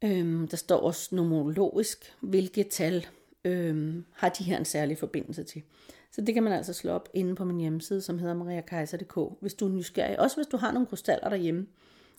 Øhm, 0.04 0.48
der 0.48 0.56
står 0.56 0.80
også 0.80 1.14
numerologisk, 1.14 2.16
hvilke 2.20 2.62
tal 2.62 3.06
øhm, 3.44 4.04
har 4.12 4.28
de 4.28 4.44
her 4.44 4.58
en 4.58 4.64
særlig 4.64 4.98
forbindelse 4.98 5.44
til. 5.44 5.62
Så 6.10 6.20
det 6.20 6.34
kan 6.34 6.42
man 6.42 6.52
altså 6.52 6.72
slå 6.72 6.90
op 6.92 7.08
inde 7.14 7.34
på 7.34 7.44
min 7.44 7.60
hjemmeside, 7.60 8.00
som 8.00 8.18
hedder 8.18 8.34
mariakaiser.dk, 8.34 9.18
hvis 9.40 9.54
du 9.54 9.66
er 9.66 9.70
nysgerrig. 9.70 10.20
Også 10.20 10.36
hvis 10.36 10.46
du 10.46 10.56
har 10.56 10.72
nogle 10.72 10.86
krystaller 10.86 11.28
derhjemme, 11.28 11.66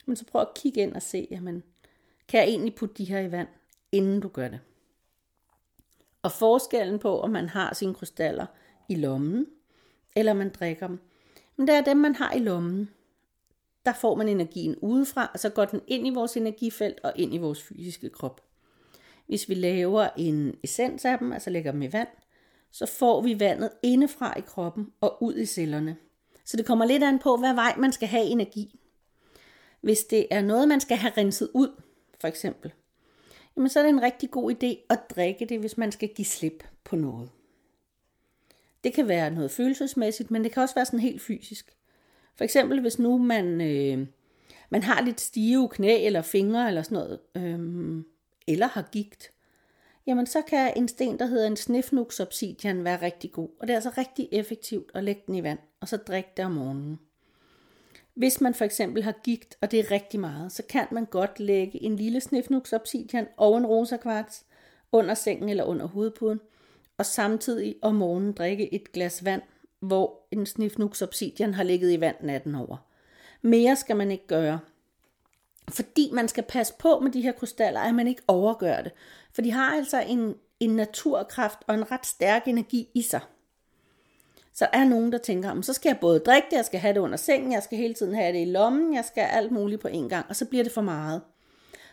Men 0.05 0.15
så 0.15 0.25
prøv 0.25 0.41
at 0.41 0.53
kigge 0.55 0.81
ind 0.81 0.93
og 0.93 1.01
se, 1.01 1.27
jamen, 1.31 1.63
kan 2.27 2.39
jeg 2.39 2.47
egentlig 2.47 2.75
putte 2.75 2.95
de 2.95 3.05
her 3.05 3.19
i 3.19 3.31
vand, 3.31 3.47
inden 3.91 4.19
du 4.19 4.27
gør 4.27 4.47
det? 4.47 4.59
Og 6.21 6.31
forskellen 6.31 6.99
på, 6.99 7.19
om 7.19 7.29
man 7.29 7.49
har 7.49 7.73
sine 7.73 7.93
krystaller 7.93 8.45
i 8.89 8.95
lommen, 8.95 9.47
eller 10.15 10.33
man 10.33 10.49
drikker 10.49 10.87
dem, 10.87 10.99
men 11.55 11.67
det 11.67 11.75
er 11.75 11.81
dem, 11.81 11.97
man 11.97 12.15
har 12.15 12.33
i 12.33 12.39
lommen. 12.39 12.89
Der 13.85 13.93
får 13.93 14.15
man 14.15 14.29
energien 14.29 14.75
udefra, 14.75 15.31
og 15.33 15.39
så 15.39 15.49
går 15.49 15.65
den 15.65 15.81
ind 15.87 16.07
i 16.07 16.09
vores 16.09 16.37
energifelt 16.37 16.99
og 17.03 17.13
ind 17.15 17.33
i 17.33 17.37
vores 17.37 17.63
fysiske 17.63 18.09
krop. 18.09 18.41
Hvis 19.27 19.49
vi 19.49 19.53
laver 19.53 20.09
en 20.17 20.55
essens 20.63 21.05
af 21.05 21.19
dem, 21.19 21.31
altså 21.31 21.49
lægger 21.49 21.71
dem 21.71 21.81
i 21.81 21.93
vand, 21.93 22.07
så 22.71 22.85
får 22.85 23.21
vi 23.21 23.39
vandet 23.39 23.69
indefra 23.83 24.37
i 24.37 24.41
kroppen 24.41 24.91
og 25.01 25.23
ud 25.23 25.35
i 25.35 25.45
cellerne. 25.45 25.97
Så 26.45 26.57
det 26.57 26.65
kommer 26.65 26.85
lidt 26.85 27.03
an 27.03 27.19
på, 27.19 27.37
hvad 27.37 27.53
vej 27.53 27.75
man 27.77 27.91
skal 27.91 28.07
have 28.07 28.25
energi. 28.25 28.79
Hvis 29.81 30.03
det 30.03 30.27
er 30.31 30.41
noget, 30.41 30.67
man 30.67 30.79
skal 30.79 30.97
have 30.97 31.13
renset 31.17 31.49
ud, 31.53 31.81
for 32.21 32.27
eksempel, 32.27 32.73
jamen 33.55 33.69
så 33.69 33.79
er 33.79 33.83
det 33.83 33.89
en 33.89 34.01
rigtig 34.01 34.31
god 34.31 34.51
idé 34.51 34.85
at 34.89 34.99
drikke 35.15 35.45
det, 35.45 35.59
hvis 35.59 35.77
man 35.77 35.91
skal 35.91 36.09
give 36.09 36.25
slip 36.25 36.63
på 36.83 36.95
noget. 36.95 37.29
Det 38.83 38.93
kan 38.93 39.07
være 39.07 39.31
noget 39.31 39.51
følelsesmæssigt, 39.51 40.31
men 40.31 40.43
det 40.43 40.51
kan 40.51 40.63
også 40.63 40.75
være 40.75 40.85
sådan 40.85 40.99
helt 40.99 41.21
fysisk. 41.21 41.75
For 42.35 42.43
eksempel 42.43 42.81
hvis 42.81 42.99
nu 42.99 43.17
man, 43.17 43.61
øh, 43.61 44.07
man 44.69 44.83
har 44.83 45.01
lidt 45.01 45.21
stive 45.21 45.69
knæ 45.69 46.05
eller 46.05 46.21
fingre 46.21 46.67
eller 46.67 46.81
sådan 46.81 46.95
noget, 46.95 47.19
øh, 47.35 48.03
eller 48.47 48.67
har 48.67 48.89
gigt, 48.91 49.31
jamen 50.07 50.25
så 50.25 50.41
kan 50.41 50.73
en 50.75 50.87
sten, 50.87 51.19
der 51.19 51.25
hedder 51.25 51.47
en 51.47 51.55
snifnuxobsidian, 51.55 52.83
være 52.83 53.01
rigtig 53.01 53.31
god. 53.31 53.49
Og 53.59 53.67
det 53.67 53.73
er 53.73 53.77
altså 53.77 53.93
rigtig 53.97 54.29
effektivt 54.31 54.91
at 54.93 55.03
lægge 55.03 55.21
den 55.27 55.35
i 55.35 55.43
vand, 55.43 55.59
og 55.81 55.87
så 55.87 55.97
drikke 55.97 56.29
det 56.37 56.45
om 56.45 56.51
morgenen. 56.51 56.99
Hvis 58.13 58.41
man 58.41 58.53
for 58.53 58.65
eksempel 58.65 59.03
har 59.03 59.15
gigt, 59.23 59.57
og 59.61 59.71
det 59.71 59.79
er 59.79 59.91
rigtig 59.91 60.19
meget, 60.19 60.51
så 60.51 60.63
kan 60.69 60.87
man 60.91 61.05
godt 61.05 61.39
lægge 61.39 61.83
en 61.83 61.95
lille 61.95 62.21
snifnuxobsidian 62.21 63.27
og 63.37 63.57
en 63.57 63.65
rosa 63.65 63.97
kvarts 63.97 64.45
under 64.91 65.13
sengen 65.13 65.49
eller 65.49 65.63
under 65.63 65.85
hovedpuden, 65.85 66.39
og 66.97 67.05
samtidig 67.05 67.75
om 67.81 67.95
morgenen 67.95 68.31
drikke 68.31 68.73
et 68.73 68.91
glas 68.91 69.25
vand, 69.25 69.41
hvor 69.87 70.27
en 70.31 70.45
snifnux 70.45 71.01
obsidian 71.01 71.53
har 71.53 71.63
ligget 71.63 71.91
i 71.91 71.99
vand 71.99 72.15
natten 72.21 72.55
over. 72.55 72.77
Mere 73.41 73.75
skal 73.75 73.95
man 73.95 74.11
ikke 74.11 74.27
gøre, 74.27 74.59
fordi 75.69 76.09
man 76.13 76.27
skal 76.27 76.43
passe 76.43 76.73
på 76.79 76.99
med 76.99 77.11
de 77.11 77.21
her 77.21 77.31
krystaller, 77.31 77.79
at 77.79 77.95
man 77.95 78.07
ikke 78.07 78.21
overgør 78.27 78.81
det. 78.81 78.91
For 79.33 79.41
de 79.41 79.51
har 79.51 79.75
altså 79.75 80.03
en, 80.07 80.35
en 80.59 80.69
naturkraft 80.69 81.59
og 81.67 81.75
en 81.75 81.91
ret 81.91 82.05
stærk 82.05 82.47
energi 82.47 82.89
i 82.93 83.01
sig. 83.01 83.21
Så 84.53 84.67
er 84.73 84.85
nogen, 84.85 85.11
der 85.11 85.17
tænker, 85.17 85.61
så 85.61 85.73
skal 85.73 85.89
jeg 85.89 85.97
både 86.01 86.19
drikke 86.19 86.47
det, 86.51 86.57
jeg 86.57 86.65
skal 86.65 86.79
have 86.79 86.93
det 86.93 86.99
under 86.99 87.17
sengen, 87.17 87.51
jeg 87.51 87.63
skal 87.63 87.77
hele 87.77 87.93
tiden 87.93 88.15
have 88.15 88.33
det 88.33 88.41
i 88.41 88.51
lommen, 88.51 88.93
jeg 88.93 89.05
skal 89.05 89.21
alt 89.21 89.51
muligt 89.51 89.81
på 89.81 89.87
en 89.87 90.09
gang, 90.09 90.25
og 90.29 90.35
så 90.35 90.45
bliver 90.45 90.63
det 90.63 90.73
for 90.73 90.81
meget. 90.81 91.21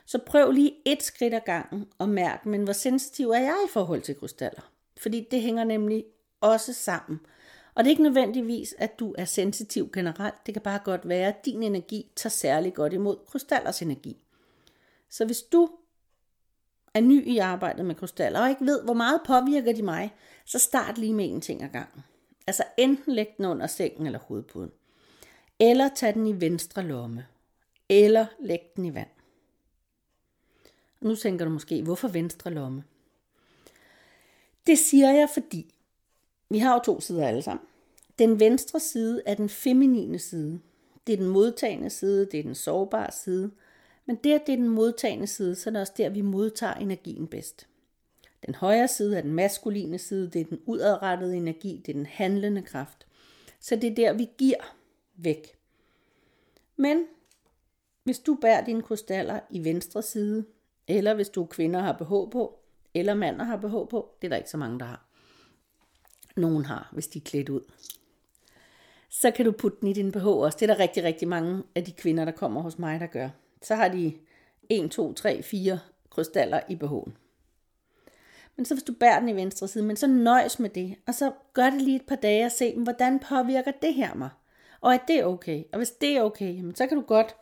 Så 0.06 0.18
prøv 0.26 0.50
lige 0.50 0.72
et 0.84 1.02
skridt 1.02 1.34
ad 1.34 1.40
gangen 1.46 1.86
og 1.98 2.08
mærk, 2.08 2.46
men 2.46 2.64
hvor 2.64 2.72
sensitiv 2.72 3.30
er 3.30 3.40
jeg 3.40 3.56
i 3.66 3.70
forhold 3.70 4.02
til 4.02 4.16
krystaller? 4.16 4.70
Fordi 4.96 5.28
det 5.30 5.42
hænger 5.42 5.64
nemlig 5.64 6.04
også 6.40 6.72
sammen. 6.72 7.20
Og 7.74 7.84
det 7.84 7.88
er 7.88 7.92
ikke 7.92 8.02
nødvendigvis, 8.02 8.74
at 8.78 8.98
du 8.98 9.14
er 9.18 9.24
sensitiv 9.24 9.90
generelt. 9.92 10.46
Det 10.46 10.54
kan 10.54 10.62
bare 10.62 10.80
godt 10.84 11.08
være, 11.08 11.28
at 11.28 11.44
din 11.44 11.62
energi 11.62 12.06
tager 12.16 12.30
særlig 12.30 12.74
godt 12.74 12.92
imod 12.92 13.16
krystallers 13.26 13.82
energi. 13.82 14.16
Så 15.08 15.24
hvis 15.24 15.42
du 15.42 15.68
er 16.94 17.00
ny 17.00 17.26
i 17.26 17.38
arbejdet 17.38 17.86
med 17.86 17.94
krystaller 17.94 18.40
og 18.40 18.50
ikke 18.50 18.66
ved, 18.66 18.84
hvor 18.84 18.94
meget 18.94 19.20
påvirker 19.26 19.72
de 19.72 19.82
mig, 19.82 20.14
så 20.44 20.58
start 20.58 20.98
lige 20.98 21.14
med 21.14 21.24
en 21.24 21.40
ting 21.40 21.62
ad 21.62 21.68
gangen. 21.68 22.02
Altså 22.46 22.64
enten 22.76 23.14
læg 23.14 23.26
den 23.36 23.44
under 23.44 23.66
sengen 23.66 24.06
eller 24.06 24.18
hovedpuden. 24.18 24.72
Eller 25.58 25.88
tag 25.88 26.14
den 26.14 26.26
i 26.26 26.40
venstre 26.40 26.82
lomme. 26.82 27.26
Eller 27.88 28.26
læg 28.40 28.60
den 28.76 28.84
i 28.84 28.94
vand. 28.94 29.08
Nu 31.00 31.16
tænker 31.16 31.44
du 31.44 31.50
måske, 31.50 31.82
hvorfor 31.82 32.08
venstre 32.08 32.50
lomme? 32.50 32.84
Det 34.66 34.78
siger 34.78 35.10
jeg, 35.10 35.28
fordi 35.34 35.74
vi 36.48 36.58
har 36.58 36.72
jo 36.72 36.80
to 36.84 37.00
sider 37.00 37.28
alle 37.28 37.42
sammen. 37.42 37.66
Den 38.22 38.40
venstre 38.40 38.80
side 38.80 39.22
er 39.26 39.34
den 39.34 39.48
feminine 39.48 40.18
side. 40.18 40.60
Det 41.06 41.12
er 41.12 41.16
den 41.16 41.28
modtagende 41.28 41.90
side, 41.90 42.26
det 42.26 42.38
er 42.40 42.42
den 42.42 42.54
sårbare 42.54 43.12
side. 43.12 43.50
Men 44.06 44.16
der 44.16 44.38
det 44.38 44.52
er 44.52 44.56
den 44.56 44.68
modtagende 44.68 45.26
side, 45.26 45.54
så 45.54 45.70
er 45.70 45.72
det 45.72 45.80
også 45.80 45.92
der, 45.96 46.08
vi 46.08 46.20
modtager 46.20 46.74
energien 46.74 47.26
bedst. 47.26 47.66
Den 48.46 48.54
højre 48.54 48.88
side 48.88 49.16
er 49.16 49.20
den 49.20 49.32
maskuline 49.32 49.98
side, 49.98 50.30
det 50.30 50.40
er 50.40 50.44
den 50.44 50.60
udadrettede 50.66 51.36
energi, 51.36 51.82
det 51.86 51.92
er 51.92 51.96
den 51.96 52.06
handlende 52.06 52.62
kraft. 52.62 53.06
Så 53.60 53.76
det 53.76 53.90
er 53.90 53.94
der, 53.94 54.12
vi 54.12 54.28
giver 54.38 54.76
væk. 55.16 55.58
Men 56.76 57.04
hvis 58.04 58.18
du 58.18 58.34
bærer 58.34 58.64
dine 58.64 58.82
krystaller 58.82 59.40
i 59.50 59.64
venstre 59.64 60.02
side, 60.02 60.44
eller 60.88 61.14
hvis 61.14 61.28
du 61.28 61.44
kvinder 61.44 61.80
har 61.80 61.92
behov 61.92 62.30
på, 62.30 62.58
eller 62.94 63.14
mænd 63.14 63.40
har 63.40 63.56
behov 63.56 63.88
på, 63.88 64.14
det 64.22 64.26
er 64.26 64.28
der 64.28 64.36
ikke 64.36 64.50
så 64.50 64.56
mange, 64.56 64.78
der 64.78 64.84
har. 64.84 65.06
Nogen 66.36 66.64
har, 66.64 66.90
hvis 66.92 67.06
de 67.06 67.18
er 67.18 67.22
klædt 67.24 67.48
ud. 67.48 67.62
Så 69.14 69.30
kan 69.30 69.44
du 69.44 69.52
putte 69.52 69.78
den 69.80 69.88
i 69.88 69.92
din 69.92 70.12
BH 70.12 70.26
også. 70.26 70.58
Det 70.60 70.70
er 70.70 70.74
der 70.74 70.82
rigtig, 70.82 71.04
rigtig 71.04 71.28
mange 71.28 71.62
af 71.74 71.84
de 71.84 71.92
kvinder, 71.92 72.24
der 72.24 72.32
kommer 72.32 72.62
hos 72.62 72.78
mig, 72.78 73.00
der 73.00 73.06
gør. 73.06 73.28
Så 73.62 73.74
har 73.74 73.88
de 73.88 74.12
1, 74.68 74.90
2, 74.90 75.12
3, 75.12 75.42
4 75.42 75.78
krystaller 76.10 76.60
i 76.68 76.74
BH'en. 76.74 77.10
Men 78.56 78.64
så 78.64 78.74
hvis 78.74 78.82
du 78.82 78.92
bærer 78.92 79.20
den 79.20 79.28
i 79.28 79.36
venstre 79.36 79.68
side, 79.68 79.84
men 79.84 79.96
så 79.96 80.06
nøjes 80.06 80.58
med 80.58 80.70
det, 80.70 80.96
og 81.06 81.14
så 81.14 81.32
gør 81.52 81.70
det 81.70 81.82
lige 81.82 81.96
et 81.96 82.06
par 82.06 82.16
dage 82.16 82.44
og 82.44 82.52
se, 82.52 82.74
hvordan 82.76 83.18
påvirker 83.18 83.70
det 83.82 83.94
her 83.94 84.14
mig? 84.14 84.30
Og 84.80 84.94
er 84.94 84.98
det 85.08 85.24
okay? 85.24 85.64
Og 85.72 85.76
hvis 85.76 85.90
det 85.90 86.16
er 86.16 86.22
okay, 86.22 86.62
så 86.74 86.86
kan 86.86 86.96
du 86.96 87.02
godt 87.02 87.36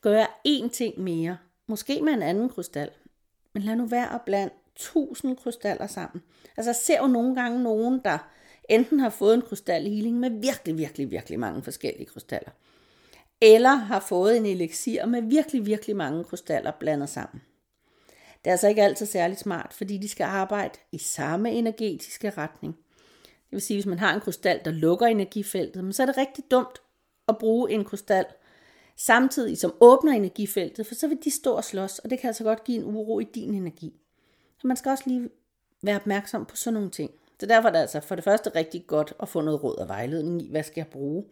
gøre 0.00 0.26
én 0.48 0.68
ting 0.68 1.00
mere. 1.00 1.36
Måske 1.66 2.02
med 2.02 2.12
en 2.12 2.22
anden 2.22 2.48
krystal. 2.48 2.90
Men 3.52 3.62
lad 3.62 3.76
nu 3.76 3.86
være 3.86 4.14
at 4.14 4.22
blande 4.22 4.54
tusind 4.74 5.36
krystaller 5.36 5.86
sammen. 5.86 6.22
Altså 6.56 6.72
ser 6.72 6.98
jo 7.02 7.06
nogle 7.06 7.34
gange 7.34 7.62
nogen, 7.62 8.00
der 8.04 8.18
enten 8.72 9.00
har 9.00 9.10
fået 9.10 9.34
en 9.34 9.42
krystalhealing 9.42 10.18
med 10.18 10.30
virkelig, 10.30 10.78
virkelig, 10.78 11.10
virkelig 11.10 11.38
mange 11.38 11.62
forskellige 11.62 12.06
krystaller. 12.06 12.50
Eller 13.40 13.74
har 13.74 14.00
fået 14.00 14.36
en 14.36 14.46
elixir 14.46 15.06
med 15.06 15.22
virkelig, 15.22 15.66
virkelig 15.66 15.96
mange 15.96 16.24
krystaller 16.24 16.72
blandet 16.80 17.08
sammen. 17.08 17.42
Det 18.44 18.46
er 18.46 18.50
altså 18.50 18.68
ikke 18.68 18.82
altid 18.82 19.06
særlig 19.06 19.38
smart, 19.38 19.72
fordi 19.72 19.98
de 19.98 20.08
skal 20.08 20.24
arbejde 20.24 20.78
i 20.92 20.98
samme 20.98 21.52
energetiske 21.52 22.30
retning. 22.30 22.76
Det 23.22 23.56
vil 23.56 23.60
sige, 23.60 23.76
hvis 23.76 23.86
man 23.86 23.98
har 23.98 24.14
en 24.14 24.20
krystal, 24.20 24.60
der 24.64 24.70
lukker 24.70 25.06
energifeltet, 25.06 25.94
så 25.94 26.02
er 26.02 26.06
det 26.06 26.16
rigtig 26.16 26.44
dumt 26.50 26.82
at 27.28 27.38
bruge 27.38 27.70
en 27.70 27.84
krystal, 27.84 28.24
samtidig 28.96 29.58
som 29.58 29.74
åbner 29.80 30.12
energifeltet, 30.12 30.86
for 30.86 30.94
så 30.94 31.08
vil 31.08 31.18
de 31.24 31.30
stå 31.30 31.52
og 31.52 31.64
slås, 31.64 31.98
og 31.98 32.10
det 32.10 32.18
kan 32.18 32.28
altså 32.28 32.44
godt 32.44 32.64
give 32.64 32.78
en 32.78 32.84
uro 32.84 33.20
i 33.20 33.24
din 33.24 33.54
energi. 33.54 34.00
Så 34.58 34.66
man 34.66 34.76
skal 34.76 34.90
også 34.90 35.04
lige 35.06 35.28
være 35.82 35.96
opmærksom 35.96 36.44
på 36.44 36.56
sådan 36.56 36.74
nogle 36.74 36.90
ting. 36.90 37.10
Så 37.42 37.46
derfor 37.46 37.68
er 37.68 37.72
det 37.72 37.78
altså 37.78 38.00
for 38.00 38.14
det 38.14 38.24
første 38.24 38.50
rigtig 38.54 38.86
godt 38.86 39.12
at 39.20 39.28
få 39.28 39.40
noget 39.40 39.62
råd 39.62 39.76
og 39.76 39.88
vejledning 39.88 40.42
i, 40.42 40.50
hvad 40.50 40.62
skal 40.62 40.80
jeg 40.80 40.86
bruge. 40.86 41.24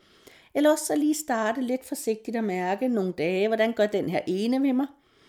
Eller 0.55 0.71
også 0.71 0.85
så 0.85 0.97
lige 0.97 1.15
starte 1.15 1.61
lidt 1.61 1.85
forsigtigt 1.85 2.37
og 2.37 2.45
mærke 2.45 2.89
nogle 2.89 3.13
dage, 3.13 3.49
hvordan 3.49 3.73
gør 3.73 3.87
den 3.87 4.11
her 4.11 4.21
ene 4.27 4.63
ved 4.63 4.73
mig, 4.73 4.87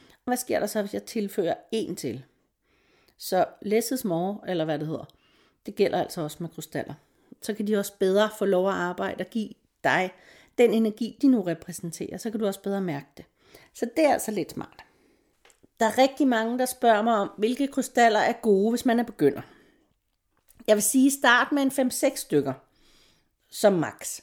Og 0.09 0.25
hvad 0.25 0.37
sker 0.37 0.59
der 0.59 0.67
så, 0.67 0.81
hvis 0.81 0.93
jeg 0.93 1.03
tilføjer 1.03 1.53
en 1.71 1.95
til? 1.95 2.23
Så 3.17 3.45
less 3.61 3.91
is 3.91 4.05
more, 4.05 4.37
eller 4.47 4.65
hvad 4.65 4.79
det 4.79 4.87
hedder, 4.87 5.05
det 5.65 5.75
gælder 5.75 6.01
altså 6.01 6.21
også 6.21 6.37
med 6.39 6.49
krystaller. 6.49 6.93
Så 7.41 7.53
kan 7.53 7.67
de 7.67 7.77
også 7.77 7.93
bedre 7.99 8.29
få 8.37 8.45
lov 8.45 8.67
at 8.67 8.75
arbejde 8.75 9.23
og 9.23 9.29
give 9.29 9.49
dig 9.83 10.11
den 10.57 10.73
energi, 10.73 11.17
de 11.21 11.27
nu 11.27 11.41
repræsenterer. 11.41 12.17
Så 12.17 12.31
kan 12.31 12.39
du 12.39 12.45
også 12.45 12.61
bedre 12.61 12.81
mærke 12.81 13.07
det. 13.17 13.25
Så 13.73 13.89
det 13.97 14.05
er 14.05 14.13
altså 14.13 14.31
lidt 14.31 14.51
smart. 14.51 14.83
Der 15.79 15.85
er 15.85 15.97
rigtig 15.97 16.27
mange, 16.27 16.59
der 16.59 16.65
spørger 16.65 17.01
mig 17.01 17.15
om, 17.17 17.31
hvilke 17.37 17.67
krystaller 17.67 18.19
er 18.19 18.33
gode, 18.41 18.69
hvis 18.69 18.85
man 18.85 18.99
er 18.99 19.03
begynder. 19.03 19.41
Jeg 20.67 20.75
vil 20.75 20.83
sige, 20.83 21.11
start 21.11 21.51
med 21.51 21.61
en 21.61 21.91
5-6 21.91 22.15
stykker, 22.15 22.53
som 23.49 23.73
max. 23.73 24.21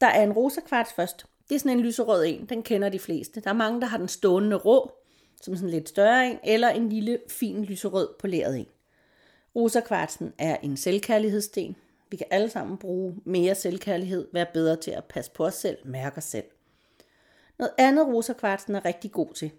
Der 0.00 0.06
er 0.06 0.22
en 0.22 0.32
rosa 0.32 0.60
kvarts 0.60 0.92
først. 0.92 1.26
Det 1.48 1.54
er 1.54 1.58
sådan 1.58 1.78
en 1.78 1.84
lyserød 1.84 2.24
en, 2.24 2.46
den 2.46 2.62
kender 2.62 2.88
de 2.88 2.98
fleste. 2.98 3.40
Der 3.40 3.50
er 3.50 3.54
mange, 3.54 3.80
der 3.80 3.86
har 3.86 3.98
den 3.98 4.08
stående 4.08 4.56
rå, 4.56 4.92
som 5.42 5.56
sådan 5.56 5.70
lidt 5.70 5.88
større 5.88 6.30
en, 6.30 6.38
eller 6.44 6.68
en 6.68 6.88
lille, 6.88 7.18
fin 7.28 7.64
lyserød 7.64 8.08
poleret 8.18 8.58
en. 8.58 8.66
Rosa 9.56 9.80
kvartsen 9.80 10.32
er 10.38 10.56
en 10.56 10.76
selvkærlighedssten. 10.76 11.76
Vi 12.10 12.16
kan 12.16 12.26
alle 12.30 12.50
sammen 12.50 12.78
bruge 12.78 13.16
mere 13.24 13.54
selvkærlighed, 13.54 14.28
være 14.32 14.46
bedre 14.54 14.76
til 14.76 14.90
at 14.90 15.04
passe 15.04 15.30
på 15.30 15.46
os 15.46 15.54
selv, 15.54 15.78
mærke 15.84 16.18
os 16.18 16.24
selv. 16.24 16.44
Noget 17.58 17.74
andet 17.78 18.06
rosa 18.06 18.32
kvartsen 18.32 18.74
er 18.74 18.84
rigtig 18.84 19.12
god 19.12 19.34
til, 19.34 19.50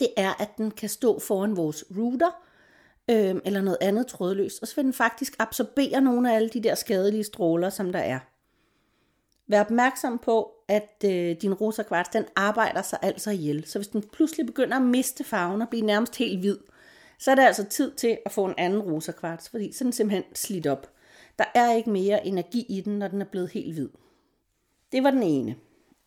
det 0.00 0.08
er, 0.16 0.42
at 0.42 0.48
den 0.56 0.70
kan 0.70 0.88
stå 0.88 1.18
foran 1.18 1.56
vores 1.56 1.84
router, 1.96 2.44
øh, 3.10 3.36
eller 3.44 3.60
noget 3.60 3.78
andet 3.80 4.06
trådløst, 4.06 4.62
og 4.62 4.68
så 4.68 4.76
vil 4.76 4.84
den 4.84 4.92
faktisk 4.92 5.36
absorbere 5.38 6.00
nogle 6.00 6.32
af 6.32 6.36
alle 6.36 6.48
de 6.48 6.62
der 6.62 6.74
skadelige 6.74 7.24
stråler, 7.24 7.70
som 7.70 7.92
der 7.92 7.98
er. 7.98 8.18
Vær 9.46 9.60
opmærksom 9.60 10.18
på, 10.18 10.52
at 10.68 11.04
øh, 11.04 11.36
din 11.42 11.54
rosa 11.54 11.82
kvarts, 11.82 12.08
den 12.08 12.24
arbejder 12.36 12.82
sig 12.82 12.98
altså 13.02 13.30
ihjel. 13.30 13.66
Så 13.66 13.78
hvis 13.78 13.88
den 13.88 14.02
pludselig 14.02 14.46
begynder 14.46 14.76
at 14.76 14.82
miste 14.82 15.24
farven 15.24 15.62
og 15.62 15.68
blive 15.68 15.86
nærmest 15.86 16.16
helt 16.16 16.40
hvid, 16.40 16.58
så 17.18 17.30
er 17.30 17.34
det 17.34 17.42
altså 17.42 17.64
tid 17.64 17.92
til 17.92 18.18
at 18.26 18.32
få 18.32 18.44
en 18.44 18.54
anden 18.58 18.80
rosa 18.80 19.12
kvarts, 19.12 19.48
fordi 19.48 19.72
så 19.72 19.84
er 19.84 19.86
den 19.86 19.92
simpelthen 19.92 20.24
slidt 20.34 20.66
op. 20.66 20.90
Der 21.38 21.44
er 21.54 21.72
ikke 21.72 21.90
mere 21.90 22.26
energi 22.26 22.66
i 22.68 22.80
den, 22.80 22.98
når 22.98 23.08
den 23.08 23.20
er 23.20 23.24
blevet 23.24 23.50
helt 23.50 23.74
hvid. 23.74 23.88
Det 24.92 25.02
var 25.02 25.10
den 25.10 25.22
ene. 25.22 25.56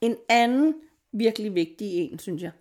En 0.02 0.16
anden 0.30 0.76
virkelig 1.12 1.56
vigtig 1.56 1.88
en, 1.88 2.20
synes 2.20 2.44
jeg. 2.44 2.52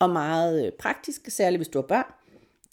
Og 0.00 0.10
meget 0.10 0.66
øh, 0.66 0.72
praktisk, 0.72 1.30
særligt 1.30 1.58
hvis 1.58 1.68
du 1.68 1.78
har 1.78 1.86
børn. 1.86 2.12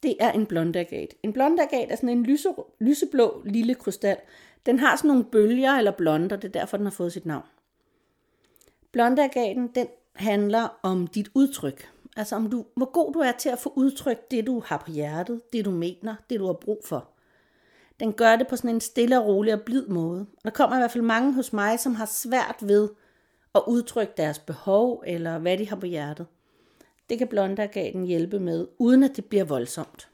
Det 0.04 0.16
er 0.20 0.32
en 0.32 0.46
blondagat. 0.46 1.14
En 1.24 1.34
blondagat 1.34 1.92
er 1.92 1.96
sådan 1.96 2.10
en 2.10 2.24
lyse, 2.24 2.50
lyseblå 2.80 3.42
lille 3.46 3.76
krystal. 3.76 4.18
Den 4.66 4.80
har 4.80 4.96
sådan 4.96 5.08
nogle 5.08 5.24
bølger 5.24 5.72
eller 5.72 5.92
blonder, 5.92 6.36
det 6.36 6.48
er 6.48 6.60
derfor, 6.60 6.78
den 6.78 6.86
har 6.86 6.92
fået 6.92 7.14
sit 7.14 7.26
navn. 7.26 7.44
Blondagaten, 8.92 9.68
den 9.76 9.88
handler 10.16 10.80
om 10.84 11.08
dit 11.08 11.30
udtryk. 11.34 11.90
Altså 12.18 12.36
om 12.36 12.50
du, 12.50 12.66
hvor 12.76 12.92
god 12.92 13.14
du 13.14 13.20
er 13.20 13.32
til 13.32 13.50
at 13.50 13.60
få 13.60 13.74
udtrykt 13.76 14.32
det, 14.32 14.48
du 14.48 14.64
har 14.66 14.78
på 14.78 14.92
hjertet, 14.92 15.42
det 15.54 15.66
du 15.66 15.72
mener, 15.72 16.16
det 16.30 16.40
du 16.40 16.46
har 16.46 16.54
brug 16.54 16.82
for. 16.86 17.10
Den 18.00 18.14
gør 18.14 18.36
det 18.36 18.48
på 18.48 18.56
sådan 18.56 18.70
en 18.70 18.82
stille 18.82 19.20
og 19.20 19.26
rolig 19.26 19.54
og 19.54 19.62
blid 19.62 19.88
måde. 19.88 20.20
Og 20.20 20.44
der 20.44 20.50
kommer 20.50 20.78
i 20.78 20.80
hvert 20.80 20.92
fald 20.92 21.04
mange 21.04 21.34
hos 21.34 21.54
mig, 21.54 21.80
som 21.80 21.96
har 21.96 22.06
svært 22.06 22.56
ved 22.62 22.90
at 23.56 23.62
udtrykke 23.68 24.14
deres 24.18 24.40
behov 24.40 25.04
eller 25.08 25.40
hvad 25.40 25.58
de 25.58 25.70
har 25.70 25.76
på 25.76 25.86
hjertet. 25.86 26.28
Det 27.10 27.18
kan 27.18 27.28
blondagaten 27.28 28.06
hjælpe 28.06 28.40
med, 28.40 28.68
uden 28.78 29.04
at 29.04 29.16
det 29.16 29.26
bliver 29.26 29.44
voldsomt. 29.44 30.10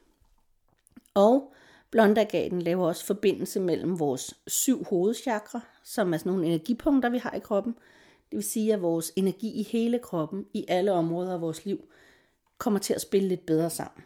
Og 1.14 1.54
blondagaten 1.90 2.62
laver 2.62 2.86
også 2.86 3.06
forbindelse 3.06 3.60
mellem 3.60 3.98
vores 3.98 4.34
syv 4.46 4.84
hovedchakra, 4.84 5.60
som 5.84 6.14
er 6.14 6.18
sådan 6.18 6.32
nogle 6.32 6.46
energipunkter, 6.46 7.08
vi 7.08 7.18
har 7.18 7.32
i 7.32 7.38
kroppen. 7.38 7.72
Det 8.30 8.36
vil 8.36 8.44
sige, 8.44 8.72
at 8.74 8.82
vores 8.82 9.12
energi 9.16 9.50
i 9.60 9.62
hele 9.62 9.98
kroppen, 9.98 10.46
i 10.54 10.64
alle 10.68 10.92
områder 10.92 11.34
af 11.34 11.40
vores 11.40 11.64
liv, 11.64 11.88
kommer 12.58 12.80
til 12.80 12.94
at 12.94 13.00
spille 13.00 13.28
lidt 13.28 13.46
bedre 13.46 13.70
sammen. 13.70 14.04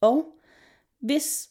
Og 0.00 0.26
hvis 0.98 1.50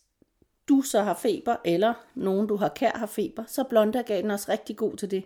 du 0.70 0.82
så 0.82 1.02
har 1.02 1.14
feber, 1.14 1.56
eller 1.66 1.94
nogen 2.16 2.48
du 2.48 2.56
har 2.56 2.70
kær 2.70 2.92
har 2.92 3.06
feber, 3.06 3.44
så 3.48 3.62
er 3.62 3.66
blondagaten 3.70 4.32
også 4.32 4.52
rigtig 4.52 4.78
god 4.78 4.98
til 4.98 5.12
det. 5.12 5.24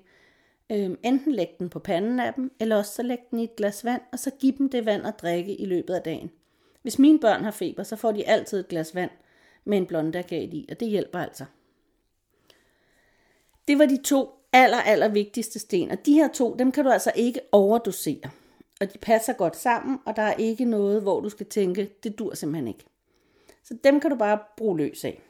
Øhm, 0.74 0.98
enten 1.04 1.32
læg 1.32 1.56
den 1.60 1.70
på 1.70 1.80
panden 1.80 2.20
af 2.20 2.34
dem, 2.34 2.52
eller 2.60 2.76
også 2.76 2.94
så 2.94 3.04
læg 3.04 3.20
den 3.32 3.40
i 3.40 3.44
et 3.44 3.56
glas 3.56 3.86
vand, 3.86 4.02
og 4.12 4.20
så 4.20 4.32
giv 4.40 4.58
dem 4.58 4.70
det 4.70 4.86
vand 4.86 5.08
at 5.08 5.22
drikke 5.22 5.56
i 5.56 5.66
løbet 5.66 5.94
af 5.94 6.02
dagen. 6.02 6.32
Hvis 6.82 7.00
mine 7.00 7.20
børn 7.20 7.44
har 7.44 7.52
feber, 7.52 7.84
så 7.84 7.96
får 7.96 8.12
de 8.12 8.28
altid 8.28 8.60
et 8.60 8.68
glas 8.68 8.96
vand 8.96 9.12
med 9.66 9.78
en 9.78 9.86
blondagat 9.86 10.54
i, 10.54 10.68
og 10.72 10.80
det 10.80 10.88
hjælper 10.88 11.20
altså. 11.20 11.46
Det 13.68 13.80
var 13.80 13.86
de 13.86 14.04
to 14.04 14.30
aller, 14.54 14.78
aller 14.78 15.08
vigtigste 15.08 15.60
sten, 15.60 15.92
og 15.92 16.06
de 16.06 16.14
her 16.14 16.28
to, 16.28 16.56
dem 16.56 16.72
kan 16.72 16.84
du 16.86 16.92
altså 16.92 17.12
ikke 17.16 17.40
overdosere. 17.52 18.30
Og 18.82 18.94
de 18.94 18.98
passer 18.98 19.34
godt 19.34 19.56
sammen, 19.56 20.00
og 20.06 20.16
der 20.16 20.22
er 20.22 20.34
ikke 20.34 20.66
noget, 20.66 21.02
hvor 21.02 21.20
du 21.20 21.30
skal 21.30 21.46
tænke, 21.46 21.90
det 22.04 22.20
dur 22.20 22.34
simpelthen 22.34 22.68
ikke. 22.68 22.86
Så 23.64 23.78
dem 23.84 24.00
kan 24.00 24.10
du 24.10 24.16
bare 24.16 24.40
bruge 24.58 24.78
løs 24.78 25.06
af. 25.06 25.22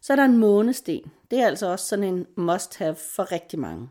Så 0.00 0.12
er 0.12 0.16
der 0.16 0.24
en 0.24 0.38
månesten. 0.38 1.12
Det 1.30 1.38
er 1.40 1.46
altså 1.46 1.66
også 1.66 1.86
sådan 1.86 2.04
en 2.04 2.26
must-have 2.36 2.94
for 2.94 3.32
rigtig 3.32 3.58
mange. 3.58 3.88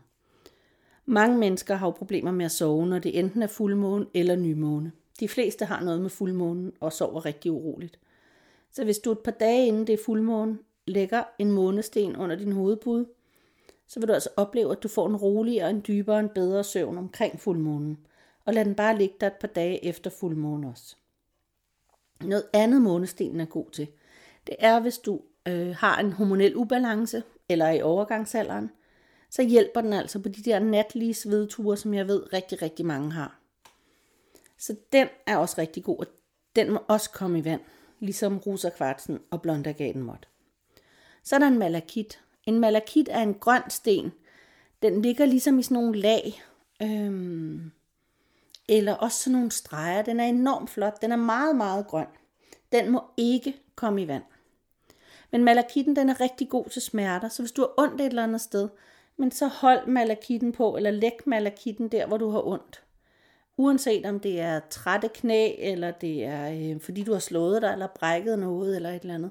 Mange 1.06 1.38
mennesker 1.38 1.74
har 1.74 1.86
jo 1.86 1.90
problemer 1.90 2.32
med 2.32 2.44
at 2.44 2.52
sove, 2.52 2.86
når 2.86 2.98
det 2.98 3.18
enten 3.18 3.42
er 3.42 3.46
fuldmåne 3.46 4.06
eller 4.14 4.36
nymåne. 4.36 4.92
De 5.20 5.28
fleste 5.28 5.64
har 5.64 5.84
noget 5.84 6.00
med 6.00 6.10
fuldmånen 6.10 6.72
og 6.80 6.92
sover 6.92 7.24
rigtig 7.24 7.52
uroligt. 7.52 7.98
Så 8.72 8.84
hvis 8.84 8.98
du 8.98 9.12
et 9.12 9.18
par 9.18 9.30
dage 9.30 9.66
inden 9.66 9.86
det 9.86 9.92
er 9.92 10.04
fuldmåne 10.04 10.58
lægger 10.86 11.22
en 11.38 11.52
månesten 11.52 12.16
under 12.16 12.36
din 12.36 12.52
hovedpude, 12.52 13.06
så 13.86 14.00
vil 14.00 14.08
du 14.08 14.12
altså 14.12 14.28
opleve, 14.36 14.72
at 14.72 14.82
du 14.82 14.88
får 14.88 15.06
en 15.06 15.16
roligere, 15.16 15.70
en 15.70 15.84
dybere, 15.86 16.20
en 16.20 16.28
bedre 16.28 16.64
søvn 16.64 16.98
omkring 16.98 17.40
fuldmånen. 17.40 17.98
Og 18.44 18.54
lad 18.54 18.64
den 18.64 18.74
bare 18.74 18.98
ligge 18.98 19.14
der 19.20 19.26
et 19.26 19.32
par 19.32 19.48
dage 19.48 19.84
efter 19.84 20.10
fuldmånen 20.10 20.64
også. 20.64 20.96
Noget 22.20 22.44
andet 22.52 22.82
månestenen 22.82 23.40
er 23.40 23.44
god 23.44 23.70
til, 23.72 23.88
det 24.46 24.56
er, 24.58 24.80
hvis 24.80 24.98
du 24.98 25.20
øh, 25.48 25.74
har 25.76 26.00
en 26.00 26.12
hormonel 26.12 26.56
ubalance 26.56 27.22
eller 27.48 27.64
er 27.64 27.72
i 27.72 27.82
overgangsalderen, 27.82 28.70
så 29.34 29.42
hjælper 29.42 29.80
den 29.80 29.92
altså 29.92 30.18
på 30.18 30.28
de 30.28 30.42
der 30.42 30.58
natlige 30.58 31.14
svedture, 31.14 31.76
som 31.76 31.94
jeg 31.94 32.08
ved 32.08 32.32
rigtig, 32.32 32.62
rigtig 32.62 32.86
mange 32.86 33.12
har. 33.12 33.38
Så 34.58 34.76
den 34.92 35.08
er 35.26 35.36
også 35.36 35.54
rigtig 35.58 35.84
god, 35.84 35.98
og 35.98 36.06
den 36.56 36.70
må 36.70 36.78
også 36.88 37.10
komme 37.10 37.38
i 37.38 37.44
vand, 37.44 37.60
ligesom 38.00 38.38
rosa 38.38 38.70
kvartsen 38.70 39.18
og 39.30 39.42
blondagaten 39.42 40.02
måtte. 40.02 40.28
Så 41.22 41.34
er 41.34 41.38
der 41.38 41.46
en 41.46 41.58
malakit. 41.58 42.20
En 42.46 42.60
malakit 42.60 43.08
er 43.10 43.20
en 43.20 43.34
grøn 43.34 43.70
sten. 43.70 44.12
Den 44.82 45.02
ligger 45.02 45.26
ligesom 45.26 45.58
i 45.58 45.62
sådan 45.62 45.74
nogle 45.74 45.98
lag, 45.98 46.42
øhm, 46.82 47.72
eller 48.68 48.94
også 48.94 49.22
sådan 49.22 49.32
nogle 49.32 49.50
streger. 49.50 50.02
Den 50.02 50.20
er 50.20 50.24
enormt 50.24 50.70
flot. 50.70 51.02
Den 51.02 51.12
er 51.12 51.16
meget, 51.16 51.56
meget 51.56 51.86
grøn. 51.86 52.06
Den 52.72 52.90
må 52.90 53.02
ikke 53.16 53.56
komme 53.74 54.02
i 54.02 54.08
vand. 54.08 54.24
Men 55.30 55.44
malakitten 55.44 55.96
den 55.96 56.08
er 56.08 56.20
rigtig 56.20 56.48
god 56.48 56.68
til 56.68 56.82
smerter, 56.82 57.28
så 57.28 57.42
hvis 57.42 57.52
du 57.52 57.62
har 57.62 57.74
ondt 57.78 58.00
et 58.00 58.06
eller 58.06 58.24
andet 58.24 58.40
sted, 58.40 58.68
men 59.16 59.30
så 59.30 59.46
hold 59.46 59.86
malakitten 59.86 60.52
på, 60.52 60.76
eller 60.76 60.90
læg 60.90 61.18
malakitten 61.26 61.88
der, 61.88 62.06
hvor 62.06 62.16
du 62.16 62.30
har 62.30 62.46
ondt. 62.46 62.82
Uanset 63.56 64.06
om 64.06 64.20
det 64.20 64.40
er 64.40 64.60
trætte 64.70 65.08
knæ, 65.08 65.54
eller 65.58 65.90
det 65.90 66.24
er 66.24 66.72
øh, 66.74 66.80
fordi 66.80 67.02
du 67.02 67.12
har 67.12 67.18
slået 67.18 67.62
dig, 67.62 67.72
eller 67.72 67.86
brækket 67.86 68.38
noget, 68.38 68.76
eller 68.76 68.90
et 68.90 69.02
eller 69.02 69.14
andet. 69.14 69.30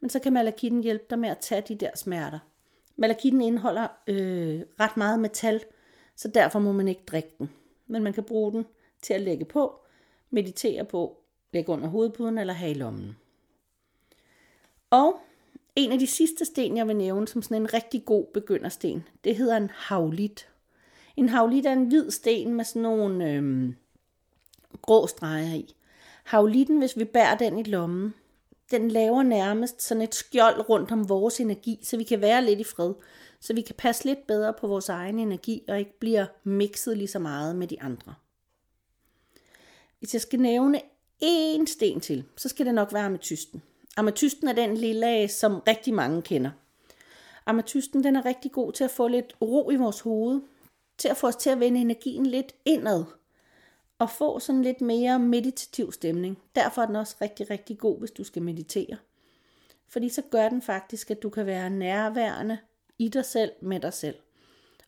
Men 0.00 0.10
så 0.10 0.18
kan 0.18 0.32
malakitten 0.32 0.82
hjælpe 0.82 1.04
dig 1.10 1.18
med 1.18 1.28
at 1.28 1.38
tage 1.38 1.60
de 1.60 1.74
der 1.74 1.90
smerter. 1.94 2.38
Malakitten 2.96 3.40
indeholder 3.40 3.86
øh, 4.06 4.60
ret 4.80 4.96
meget 4.96 5.20
metal, 5.20 5.64
så 6.16 6.28
derfor 6.28 6.58
må 6.58 6.72
man 6.72 6.88
ikke 6.88 7.02
drikke 7.06 7.30
den. 7.38 7.50
Men 7.86 8.02
man 8.02 8.12
kan 8.12 8.24
bruge 8.24 8.52
den 8.52 8.66
til 9.02 9.14
at 9.14 9.20
lægge 9.20 9.44
på, 9.44 9.80
meditere 10.30 10.84
på, 10.84 11.16
lægge 11.52 11.72
under 11.72 11.88
hovedpuden 11.88 12.38
eller 12.38 12.52
have 12.52 12.70
i 12.70 12.74
lommen. 12.74 13.16
Og 14.90 15.20
en 15.84 15.92
af 15.92 15.98
de 15.98 16.06
sidste 16.06 16.44
sten, 16.44 16.76
jeg 16.76 16.88
vil 16.88 16.96
nævne 16.96 17.28
som 17.28 17.42
sådan 17.42 17.62
en 17.62 17.74
rigtig 17.74 18.04
god 18.04 18.26
begyndersten, 18.34 19.04
det 19.24 19.36
hedder 19.36 19.56
en 19.56 19.70
havlit. 19.74 20.48
En 21.16 21.28
havlit 21.28 21.66
er 21.66 21.72
en 21.72 21.88
hvid 21.88 22.10
sten 22.10 22.54
med 22.54 22.64
sådan 22.64 22.82
nogle 22.82 23.32
øhm, 23.32 23.74
grå 24.82 25.06
streger 25.06 25.54
i. 25.54 25.74
Havlitten, 26.24 26.78
hvis 26.78 26.98
vi 26.98 27.04
bærer 27.04 27.36
den 27.36 27.58
i 27.58 27.62
lommen, 27.62 28.14
den 28.70 28.90
laver 28.90 29.22
nærmest 29.22 29.82
sådan 29.82 30.02
et 30.02 30.14
skjold 30.14 30.68
rundt 30.68 30.92
om 30.92 31.08
vores 31.08 31.40
energi, 31.40 31.80
så 31.82 31.96
vi 31.96 32.04
kan 32.04 32.20
være 32.20 32.44
lidt 32.44 32.60
i 32.60 32.64
fred. 32.64 32.94
Så 33.40 33.54
vi 33.54 33.60
kan 33.60 33.74
passe 33.78 34.04
lidt 34.04 34.26
bedre 34.26 34.54
på 34.60 34.66
vores 34.66 34.88
egen 34.88 35.18
energi, 35.18 35.64
og 35.68 35.78
ikke 35.78 35.98
bliver 35.98 36.26
mixet 36.44 36.96
lige 36.96 37.08
så 37.08 37.18
meget 37.18 37.56
med 37.56 37.66
de 37.66 37.82
andre. 37.82 38.14
Hvis 39.98 40.14
jeg 40.14 40.20
skal 40.20 40.40
nævne 40.40 40.80
én 41.24 41.66
sten 41.66 42.00
til, 42.00 42.24
så 42.36 42.48
skal 42.48 42.66
det 42.66 42.74
nok 42.74 42.92
være 42.92 43.10
med 43.10 43.18
tysten. 43.18 43.62
Amatysten 43.96 44.48
er 44.48 44.52
den 44.52 44.76
lille, 44.76 45.28
som 45.28 45.60
rigtig 45.68 45.94
mange 45.94 46.22
kender. 46.22 46.50
Amatysten 47.46 48.04
den 48.04 48.16
er 48.16 48.24
rigtig 48.24 48.52
god 48.52 48.72
til 48.72 48.84
at 48.84 48.90
få 48.90 49.08
lidt 49.08 49.36
ro 49.42 49.70
i 49.70 49.76
vores 49.76 50.00
hoved, 50.00 50.40
til 50.98 51.08
at 51.08 51.16
få 51.16 51.26
os 51.26 51.36
til 51.36 51.50
at 51.50 51.60
vende 51.60 51.80
energien 51.80 52.26
lidt 52.26 52.54
indad, 52.64 53.04
og 53.98 54.10
få 54.10 54.38
sådan 54.38 54.62
lidt 54.62 54.80
mere 54.80 55.18
meditativ 55.18 55.92
stemning. 55.92 56.38
Derfor 56.54 56.82
er 56.82 56.86
den 56.86 56.96
også 56.96 57.16
rigtig, 57.20 57.50
rigtig 57.50 57.78
god, 57.78 57.98
hvis 57.98 58.10
du 58.10 58.24
skal 58.24 58.42
meditere. 58.42 58.96
Fordi 59.88 60.08
så 60.08 60.22
gør 60.30 60.48
den 60.48 60.62
faktisk, 60.62 61.10
at 61.10 61.22
du 61.22 61.30
kan 61.30 61.46
være 61.46 61.70
nærværende 61.70 62.58
i 62.98 63.08
dig 63.08 63.24
selv 63.24 63.52
med 63.60 63.80
dig 63.80 63.92
selv. 63.92 64.16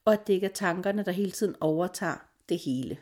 Og 0.05 0.13
at 0.13 0.27
det 0.27 0.33
ikke 0.33 0.47
er 0.47 0.53
tankerne, 0.53 1.05
der 1.05 1.13
hele 1.13 1.31
tiden 1.31 1.57
overtager 1.61 2.27
det 2.49 2.59
hele. 2.59 2.99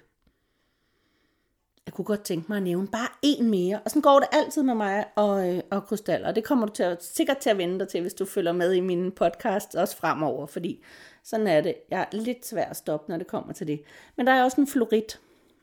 Jeg 1.87 1.95
kunne 1.95 2.05
godt 2.05 2.23
tænke 2.23 2.47
mig 2.49 2.57
at 2.57 2.63
nævne 2.63 2.89
bare 2.89 3.09
en 3.23 3.51
mere. 3.51 3.81
Og 3.85 3.91
sådan 3.91 4.03
går 4.03 4.19
det 4.19 4.29
altid 4.33 4.63
med 4.63 4.75
mig 4.75 5.05
og, 5.17 5.49
øh, 5.49 5.63
og 5.71 5.85
krystaller. 5.85 6.29
Og 6.29 6.35
det 6.35 6.45
kommer 6.45 6.67
du 6.67 6.73
til 6.73 6.83
at, 6.83 7.05
sikkert 7.05 7.39
til 7.39 7.51
at 7.51 7.59
vende 7.59 7.79
dig 7.79 7.89
til, 7.89 8.01
hvis 8.01 8.15
du 8.15 8.25
følger 8.25 8.53
med 8.53 8.73
i 8.73 8.81
min 8.81 9.13
podcast 9.13 9.75
også 9.75 9.97
fremover. 9.97 10.47
Fordi 10.47 10.83
sådan 11.25 11.47
er 11.47 11.61
det. 11.61 11.75
Jeg 11.91 12.01
er 12.01 12.17
lidt 12.17 12.47
svær 12.47 12.65
at 12.65 12.77
stoppe, 12.77 13.13
når 13.13 13.19
det 13.19 13.27
kommer 13.27 13.53
til 13.53 13.67
det. 13.67 13.83
Men 14.17 14.27
der 14.27 14.33
er 14.33 14.45
også 14.45 14.61
en 14.61 14.67
florit. 14.67 15.21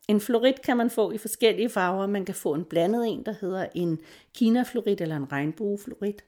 En 0.07 0.21
florit 0.21 0.61
kan 0.61 0.77
man 0.77 0.89
få 0.89 1.11
i 1.11 1.17
forskellige 1.17 1.69
farver. 1.69 2.07
Man 2.07 2.25
kan 2.25 2.35
få 2.35 2.53
en 2.53 2.65
blandet 2.65 3.07
en, 3.07 3.25
der 3.25 3.33
hedder 3.41 3.67
en 3.75 3.99
kinaflorit 4.35 5.01
eller 5.01 5.15
en 5.15 5.31
regnbueflorit. 5.31 6.23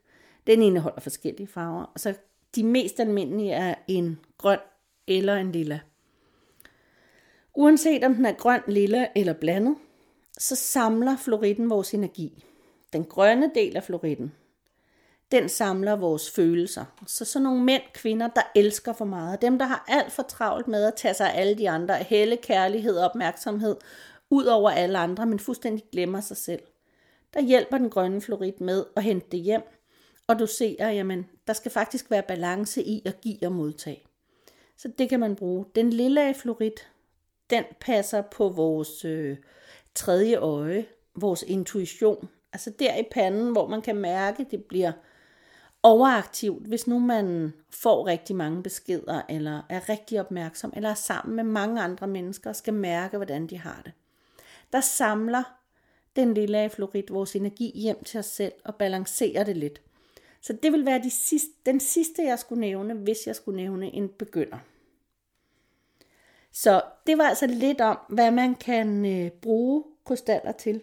Den 0.48 0.62
indeholder 0.62 1.02
forskellige 1.02 1.48
farver. 1.48 1.84
Og 1.84 2.00
så 2.00 2.14
de 2.56 2.64
mest 2.64 3.00
almindelige 3.00 3.52
er 3.52 3.76
en 3.88 4.20
grøn 4.38 4.60
eller 5.08 5.36
en 5.36 5.52
lilla. 5.52 5.80
Uanset 7.60 8.04
om 8.04 8.16
den 8.16 8.26
er 8.26 8.32
grøn, 8.32 8.62
lilla 8.68 9.08
eller 9.16 9.34
blandet, 9.34 9.76
så 10.38 10.56
samler 10.56 11.18
floritten 11.18 11.70
vores 11.70 11.94
energi. 11.94 12.46
Den 12.94 13.06
grønne 13.06 13.52
del 13.56 13.78
af 13.78 13.84
floritten, 13.84 14.34
den 15.32 15.50
samler 15.50 15.96
vores 15.96 16.32
følelser. 16.32 16.86
Så 17.08 17.26
sådan 17.26 17.44
nogle 17.44 17.64
mænd, 17.64 17.82
kvinder, 17.94 18.28
der 18.28 18.42
elsker 18.56 18.94
for 18.94 19.06
meget, 19.06 19.42
dem 19.42 19.60
der 19.60 19.66
har 19.66 19.86
alt 19.88 20.12
for 20.12 20.24
travlt 20.24 20.68
med 20.68 20.84
at 20.84 20.94
tage 20.96 21.14
sig 21.14 21.34
af 21.34 21.42
alle 21.42 21.58
de 21.58 21.70
andre, 21.70 21.96
hælde 21.96 22.38
kærlighed 22.38 22.98
og 22.98 23.10
opmærksomhed 23.10 23.76
ud 24.30 24.46
over 24.46 24.70
alle 24.70 24.98
andre, 24.98 25.26
men 25.26 25.40
fuldstændig 25.40 25.86
glemmer 25.92 26.22
sig 26.22 26.38
selv. 26.38 26.62
Der 27.34 27.42
hjælper 27.42 27.78
den 27.78 27.90
grønne 27.90 28.22
florit 28.22 28.62
med 28.62 28.86
at 28.96 29.04
hente 29.04 29.28
det 29.32 29.40
hjem, 29.40 29.64
og 30.28 30.40
du 30.40 30.48
ser, 30.48 30.90
jamen, 30.90 31.26
der 31.48 31.54
skal 31.54 31.72
faktisk 31.72 32.12
være 32.12 32.24
balance 32.24 32.84
i 32.84 33.02
at 33.06 33.22
give 33.22 33.38
og 33.46 33.52
modtage. 33.52 34.04
Så 34.78 34.92
det 34.98 35.10
kan 35.10 35.20
man 35.20 35.36
bruge. 35.36 35.66
Den 35.76 35.90
lille 35.90 36.34
florit, 36.34 36.88
den 37.50 37.64
passer 37.80 38.22
på 38.22 38.50
vores 38.50 39.06
øh, 39.06 39.38
tredje 39.96 40.36
øje, 40.36 40.86
vores 41.16 41.44
intuition. 41.48 42.30
Altså 42.54 42.70
der 42.80 42.98
i 42.98 43.04
panden, 43.12 43.52
hvor 43.52 43.68
man 43.68 43.82
kan 43.82 43.96
mærke, 43.96 44.46
det 44.52 44.64
bliver 44.64 44.92
overaktivt, 45.84 46.68
hvis 46.68 46.88
nu 46.88 47.00
man 47.00 47.54
får 47.70 48.08
rigtig 48.08 48.36
mange 48.36 48.64
beskeder, 48.64 49.22
eller 49.30 49.62
er 49.70 49.90
rigtig 49.90 50.20
opmærksom, 50.20 50.74
eller 50.76 50.90
er 50.90 50.94
sammen 50.94 51.36
med 51.36 51.44
mange 51.44 51.82
andre 51.82 52.08
mennesker 52.08 52.50
og 52.50 52.56
skal 52.56 52.74
mærke, 52.74 53.18
hvordan 53.18 53.48
de 53.48 53.58
har 53.58 53.82
det. 53.86 53.92
Der 54.74 54.82
samler 54.82 55.44
den 56.16 56.34
lille 56.34 56.58
aflorit 56.58 57.14
vores 57.14 57.36
energi 57.36 57.72
hjem 57.76 58.04
til 58.04 58.18
os 58.18 58.26
selv 58.26 58.54
og 58.66 58.76
balancerer 58.76 59.44
det 59.44 59.58
lidt. 59.58 59.82
Så 60.42 60.54
det 60.64 60.72
vil 60.72 60.86
være 60.86 61.04
de 61.04 61.10
sidste, 61.10 61.50
den 61.66 61.80
sidste, 61.80 62.24
jeg 62.24 62.40
skulle 62.40 62.62
nævne, 62.62 62.94
hvis 62.94 63.28
jeg 63.28 63.36
skulle 63.36 63.56
nævne 63.56 63.96
en 63.96 64.10
begynder. 64.10 64.58
Så 66.54 66.82
det 67.08 67.18
var 67.18 67.24
altså 67.24 67.48
lidt 67.48 67.82
om, 67.82 68.00
hvad 68.10 68.32
man 68.32 68.56
kan 68.56 69.06
øh, 69.06 69.32
bruge 69.32 69.84
krystaller 70.06 70.52
til. 70.52 70.82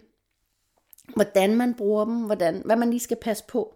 Hvordan 1.15 1.55
man 1.55 1.73
bruger 1.73 2.05
dem, 2.05 2.25
hvordan, 2.25 2.61
hvad 2.65 2.75
man 2.75 2.89
lige 2.89 2.99
skal 2.99 3.17
passe 3.21 3.43
på. 3.47 3.75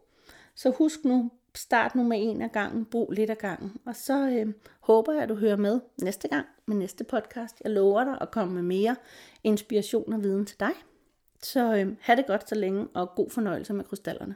Så 0.55 0.69
husk 0.69 1.05
nu, 1.05 1.31
start 1.55 1.95
nu 1.95 2.03
med 2.03 2.17
en 2.21 2.41
af 2.41 2.51
gangen, 2.51 2.85
brug 2.85 3.11
lidt 3.11 3.29
af 3.29 3.37
gangen. 3.37 3.77
Og 3.85 3.95
så 3.95 4.29
øh, 4.29 4.53
håber 4.79 5.13
jeg, 5.13 5.23
at 5.23 5.29
du 5.29 5.35
hører 5.35 5.55
med 5.55 5.79
næste 6.01 6.27
gang 6.27 6.45
med 6.65 6.75
næste 6.75 7.03
podcast. 7.03 7.61
Jeg 7.63 7.71
lover 7.71 8.03
dig 8.03 8.17
at 8.21 8.31
komme 8.31 8.53
med 8.53 8.61
mere 8.61 8.95
inspiration 9.43 10.13
og 10.13 10.23
viden 10.23 10.45
til 10.45 10.59
dig. 10.59 10.71
Så 11.43 11.75
øh, 11.75 11.95
have 12.01 12.15
det 12.15 12.27
godt 12.27 12.49
så 12.49 12.55
længe, 12.55 12.87
og 12.93 13.09
god 13.15 13.29
fornøjelse 13.29 13.73
med 13.73 13.83
krystallerne. 13.83 14.35